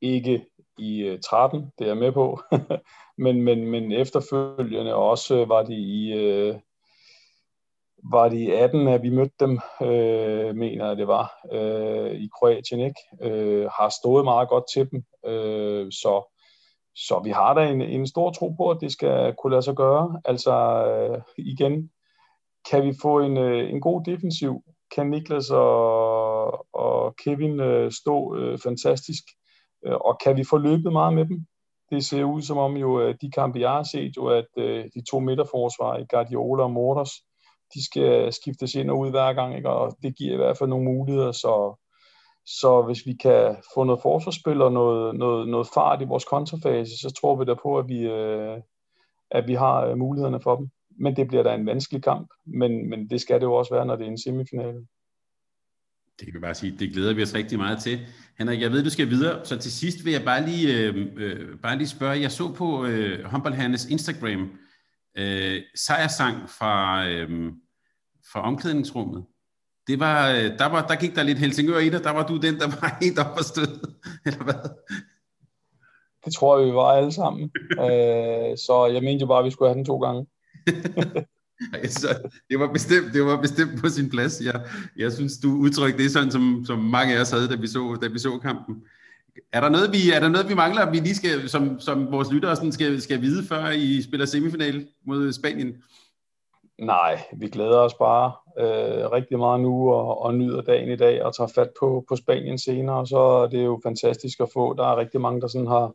Ikke 0.00 0.46
i 0.78 0.98
øh, 0.98 1.20
13, 1.20 1.60
det 1.78 1.84
er 1.84 1.88
jeg 1.88 1.96
med 1.96 2.12
på, 2.12 2.40
men, 3.24 3.42
men, 3.42 3.66
men 3.66 3.92
efterfølgende 3.92 4.94
også 4.94 5.44
var 5.44 5.62
de 5.62 5.74
i, 5.74 6.12
øh, 6.12 6.56
var 8.10 8.28
det 8.28 8.38
i 8.38 8.50
18, 8.50 8.88
at 8.88 9.02
vi 9.02 9.10
mødte 9.10 9.34
dem, 9.40 9.60
øh, 9.82 10.54
mener 10.56 10.86
jeg 10.86 10.96
det 10.96 11.08
var, 11.08 11.32
øh, 11.52 12.10
i 12.10 12.28
Kroatien, 12.38 12.80
ikke? 12.80 13.00
Øh, 13.22 13.70
har 13.78 13.88
stået 14.00 14.24
meget 14.24 14.48
godt 14.48 14.64
til 14.74 14.90
dem, 14.90 15.04
øh, 15.26 15.92
så, 15.92 16.38
så 16.94 17.20
vi 17.24 17.30
har 17.30 17.54
da 17.54 17.68
en, 17.68 17.82
en 17.82 18.06
stor 18.06 18.30
tro 18.30 18.48
på, 18.48 18.70
at 18.70 18.78
det 18.80 18.92
skal 18.92 19.34
kunne 19.38 19.50
lade 19.50 19.62
sig 19.62 19.74
gøre. 19.74 20.20
Altså 20.24 20.54
øh, 20.86 21.22
igen, 21.38 21.90
kan 22.70 22.84
vi 22.84 22.92
få 23.02 23.20
en, 23.20 23.36
øh, 23.36 23.70
en 23.70 23.80
god 23.80 24.04
defensiv? 24.04 24.62
Kan 24.94 25.06
Niklas 25.06 25.50
og, 25.50 26.66
og 26.74 27.16
Kevin 27.24 27.60
øh, 27.60 27.92
stå 27.92 28.36
øh, 28.36 28.58
fantastisk? 28.58 29.22
Øh, 29.86 29.94
og 29.94 30.18
kan 30.24 30.36
vi 30.36 30.44
få 30.50 30.58
løbet 30.58 30.92
meget 30.92 31.14
med 31.14 31.24
dem? 31.24 31.46
Det 31.90 32.04
ser 32.04 32.24
ud 32.24 32.42
som 32.42 32.58
om 32.58 32.76
jo, 32.76 33.12
de 33.12 33.30
kampe, 33.30 33.60
jeg 33.60 33.70
har 33.70 33.82
set, 33.82 34.16
jo, 34.16 34.26
at 34.26 34.46
øh, 34.56 34.84
de 34.94 35.02
to 35.10 35.18
midterforsvar 35.18 35.96
i 35.96 36.04
Guardiola 36.10 36.62
og 36.62 36.70
Morters, 36.70 37.10
de 37.74 37.84
skal 37.84 38.32
skiftes 38.32 38.74
ind 38.74 38.90
og 38.90 38.98
ud 38.98 39.10
hver 39.10 39.32
gang, 39.32 39.56
ikke? 39.56 39.70
og 39.70 39.96
det 40.02 40.16
giver 40.16 40.34
i 40.34 40.36
hvert 40.36 40.58
fald 40.58 40.70
nogle 40.70 40.84
muligheder, 40.84 41.32
så, 41.32 41.82
så 42.46 42.82
hvis 42.82 43.06
vi 43.06 43.12
kan 43.12 43.56
få 43.74 43.84
noget 43.84 44.02
forsvarsspil 44.02 44.62
og 44.62 44.72
noget, 44.72 45.14
noget, 45.14 45.48
noget 45.48 45.68
fart 45.74 46.02
i 46.02 46.04
vores 46.04 46.24
kontrafase, 46.24 46.90
så 46.90 47.14
tror 47.20 47.36
vi 47.36 47.44
da 47.44 47.54
på, 47.54 47.78
at 47.78 47.88
vi, 47.88 47.98
øh, 47.98 48.58
at 49.30 49.48
vi 49.48 49.54
har 49.54 49.86
øh, 49.86 49.98
mulighederne 49.98 50.40
for 50.40 50.56
dem. 50.56 50.70
Men 51.00 51.16
det 51.16 51.28
bliver 51.28 51.42
da 51.42 51.54
en 51.54 51.66
vanskelig 51.66 52.02
kamp, 52.02 52.28
men, 52.46 52.90
men 52.90 53.10
det 53.10 53.20
skal 53.20 53.40
det 53.40 53.46
jo 53.46 53.54
også 53.54 53.74
være, 53.74 53.86
når 53.86 53.96
det 53.96 54.06
er 54.06 54.10
en 54.10 54.18
semifinale. 54.18 54.86
Det 56.18 56.26
kan 56.26 56.34
vi 56.34 56.40
bare 56.40 56.54
sige, 56.54 56.76
det 56.78 56.92
glæder 56.92 57.14
vi 57.14 57.22
os 57.22 57.34
rigtig 57.34 57.58
meget 57.58 57.78
til. 57.78 58.00
Henrik, 58.38 58.60
jeg 58.60 58.70
ved, 58.70 58.84
du 58.84 58.90
skal 58.90 59.10
videre, 59.10 59.44
så 59.44 59.58
til 59.58 59.72
sidst 59.72 60.04
vil 60.04 60.12
jeg 60.12 60.22
bare 60.24 60.46
lige, 60.46 60.78
øh, 60.78 61.06
øh, 61.16 61.58
bare 61.58 61.76
lige 61.76 61.88
spørge, 61.88 62.20
jeg 62.20 62.32
så 62.32 62.54
på 62.54 62.84
øh, 62.84 63.24
Humboldt 63.24 63.90
Instagram, 63.90 64.50
øh, 65.18 65.62
sejrsang 65.74 66.50
fra, 66.50 67.06
øh, 67.08 67.52
fra 68.32 68.42
omklædningsrummet. 68.42 69.24
Det 69.86 70.00
var, 70.00 70.30
øh, 70.30 70.58
der, 70.58 70.66
var, 70.66 70.86
der 70.86 70.94
gik 70.94 71.14
der 71.14 71.22
lidt 71.22 71.38
Helsingør 71.38 71.78
i 71.78 71.88
dig, 71.90 72.04
der 72.04 72.10
var 72.10 72.26
du 72.26 72.36
den, 72.36 72.58
der 72.58 72.66
var 72.66 72.98
helt 73.00 73.18
op 73.18 73.38
og 73.38 73.44
stød, 73.44 73.96
eller 74.26 74.44
hvad? 74.44 74.70
Det 76.24 76.34
tror 76.34 76.58
jeg, 76.58 76.66
vi 76.66 76.72
var 76.72 76.92
alle 76.92 77.12
sammen. 77.12 77.50
øh, 77.86 78.56
så 78.66 78.90
jeg 78.92 79.02
mente 79.02 79.22
jo 79.22 79.26
bare, 79.26 79.38
at 79.38 79.44
vi 79.44 79.50
skulle 79.50 79.68
have 79.68 79.76
den 79.76 79.84
to 79.84 79.98
gange. 79.98 80.26
det 82.50 82.58
var 82.60 82.72
bestemt, 82.72 83.14
det 83.14 83.24
var 83.24 83.40
bestemt 83.40 83.80
på 83.80 83.88
sin 83.88 84.10
plads. 84.10 84.40
Jeg, 84.40 84.66
jeg 84.96 85.12
synes, 85.12 85.38
du 85.38 85.48
udtrykte 85.48 86.02
det 86.02 86.10
sådan, 86.10 86.30
som, 86.30 86.64
som 86.66 86.78
mange 86.78 87.16
af 87.16 87.20
os 87.20 87.30
havde, 87.30 87.48
da 87.48 87.54
vi 87.54 87.66
så, 87.66 87.98
da 88.02 88.08
vi 88.08 88.18
så 88.18 88.38
kampen. 88.38 88.82
Er 89.52 89.60
der 89.60 89.68
noget, 89.68 89.92
vi, 89.92 90.10
er 90.14 90.20
der 90.20 90.28
noget, 90.28 90.48
vi 90.48 90.54
mangler, 90.54 90.90
vi 90.90 90.96
lige 90.96 91.14
skal, 91.14 91.48
som, 91.48 91.80
som 91.80 92.12
vores 92.12 92.32
lyttere 92.32 92.56
sådan 92.56 92.72
skal, 92.72 93.02
skal 93.02 93.20
vide, 93.20 93.46
før 93.48 93.70
I 93.70 94.02
spiller 94.02 94.26
semifinal 94.26 94.88
mod 95.06 95.32
Spanien? 95.32 95.82
Nej, 96.78 97.20
vi 97.36 97.48
glæder 97.48 97.78
os 97.78 97.94
bare 97.94 98.32
øh, 98.58 99.12
rigtig 99.12 99.38
meget 99.38 99.60
nu 99.60 99.92
og, 99.92 100.22
og 100.22 100.34
nyder 100.34 100.62
dagen 100.62 100.92
i 100.92 100.96
dag 100.96 101.24
og 101.24 101.36
tager 101.36 101.52
fat 101.54 101.70
på, 101.80 102.04
på 102.08 102.16
Spanien 102.16 102.58
senere. 102.58 102.96
Og 102.96 103.06
så 103.06 103.18
er 103.18 103.46
det 103.46 103.64
jo 103.64 103.80
fantastisk 103.82 104.40
at 104.40 104.50
få. 104.52 104.74
Der 104.74 104.86
er 104.86 104.96
rigtig 104.96 105.20
mange, 105.20 105.40
der 105.40 105.46
sådan 105.46 105.66
har, 105.66 105.92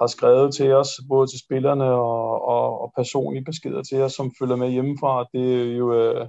har 0.00 0.06
skrevet 0.06 0.54
til 0.54 0.72
os, 0.72 0.88
både 1.08 1.26
til 1.26 1.38
spillerne 1.38 1.84
og, 1.84 2.48
og, 2.48 2.80
og 2.82 2.92
personlige 2.96 3.44
beskeder 3.44 3.82
til 3.82 4.00
os, 4.02 4.12
som 4.12 4.32
følger 4.38 4.56
med 4.56 4.70
hjemmefra. 4.70 5.24
Det 5.32 5.62
er 5.62 5.76
jo, 5.76 5.94
øh, 5.94 6.26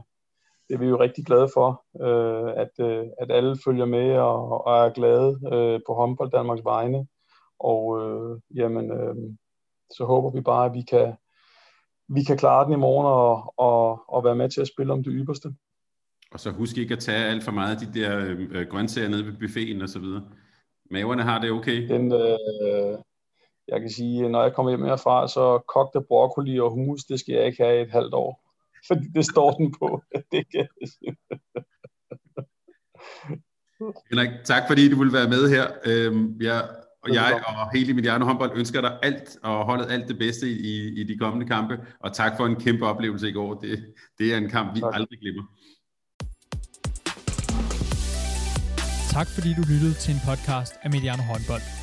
det 0.68 0.74
er 0.74 0.80
vi 0.80 0.86
jo 0.86 1.00
rigtig 1.00 1.26
glade 1.26 1.50
for, 1.54 1.84
øh, 2.02 2.54
at, 2.58 2.86
øh, 2.86 3.06
at 3.22 3.32
alle 3.32 3.58
følger 3.66 3.86
med 3.86 4.18
og, 4.18 4.68
og 4.68 4.86
er 4.86 4.90
glade 4.90 5.40
øh, 5.54 5.80
på 5.88 5.94
håndbold 5.94 6.32
Danmarks 6.32 6.64
vegne. 6.64 7.08
Og 7.60 7.82
øh, 8.02 8.40
jamen, 8.56 8.92
øh, 8.92 9.16
så 9.92 10.06
håber 10.06 10.32
vi 10.32 10.42
bare, 10.42 10.66
at 10.66 10.74
vi 10.74 10.82
kan, 10.82 11.14
vi 12.08 12.24
kan 12.24 12.38
klare 12.38 12.66
den 12.66 12.74
i 12.74 12.84
morgen 12.86 13.08
og, 13.08 13.54
og, 13.58 14.14
og 14.14 14.24
være 14.24 14.36
med 14.36 14.50
til 14.50 14.62
at 14.62 14.68
spille 14.68 14.94
om 14.94 15.04
det 15.04 15.14
ypperste. 15.16 15.56
Og 16.32 16.40
så 16.40 16.52
husk 16.52 16.78
ikke 16.78 16.94
at 16.94 17.00
tage 17.00 17.26
alt 17.26 17.44
for 17.44 17.52
meget 17.52 17.76
af 17.76 17.88
de 17.88 18.00
der 18.00 18.36
øh, 18.52 18.68
grøntsager 18.68 19.10
nede 19.10 19.26
ved 19.26 19.34
buffeten 19.40 19.82
og 19.82 19.90
så 19.90 20.00
videre. 20.00 20.24
Maverne 20.92 21.24
har 21.24 21.42
det 21.42 21.52
okay? 21.52 21.90
Den, 21.90 22.14
øh, 22.14 22.98
jeg 23.68 23.82
kan 23.82 23.90
sige, 23.90 24.30
når 24.30 24.44
jeg 24.44 24.54
kommer 24.54 24.70
hjem 24.72 24.86
herfra, 24.86 25.28
så 25.28 25.60
kogte 25.68 26.02
broccoli 26.02 26.60
og 26.60 26.70
hummus, 26.70 27.04
det 27.04 27.20
skal 27.20 27.36
jeg 27.36 27.46
ikke 27.46 27.64
have 27.64 27.80
i 27.80 27.82
et 27.82 27.92
halvt 27.92 28.14
år. 28.14 28.43
Fordi 28.88 29.08
det 29.16 29.26
står 29.26 29.52
den 29.52 29.74
på. 29.80 30.04
det 30.32 30.44
kan 30.52 30.68
jeg 30.84 31.16
Henrik, 34.10 34.30
tak 34.46 34.64
fordi 34.68 34.90
du 34.90 34.98
ville 34.98 35.14
være 35.14 35.30
med 35.30 35.50
her. 35.50 35.68
Øhm, 35.86 36.42
jeg, 36.42 36.64
og 37.04 37.14
jeg 37.14 37.44
og 37.48 37.72
hele 37.74 37.94
Mediano 37.94 38.26
håndbold 38.26 38.52
ønsker 38.56 38.82
dig 38.82 39.00
alt 39.04 39.38
og 39.44 39.66
holdet 39.66 39.92
alt 39.92 40.08
det 40.08 40.18
bedste 40.18 40.50
i, 40.50 41.02
i 41.02 41.04
de 41.04 41.18
kommende 41.18 41.48
kampe. 41.48 41.80
Og 42.00 42.14
tak 42.14 42.38
for 42.38 42.46
en 42.46 42.56
kæmpe 42.56 42.86
oplevelse 42.86 43.30
i 43.30 43.32
går. 43.32 43.54
Det, 43.54 43.94
det 44.20 44.34
er 44.34 44.38
en 44.38 44.50
kamp, 44.50 44.76
vi 44.76 44.80
tak. 44.80 44.96
aldrig 44.96 45.20
glemmer. 45.20 45.44
Tak 49.10 49.28
fordi 49.28 49.54
du 49.54 49.62
lyttede 49.62 49.94
til 49.94 50.14
en 50.14 50.20
podcast 50.30 50.74
af 50.84 50.90
Mediano 50.90 51.24
håndbold. 51.24 51.83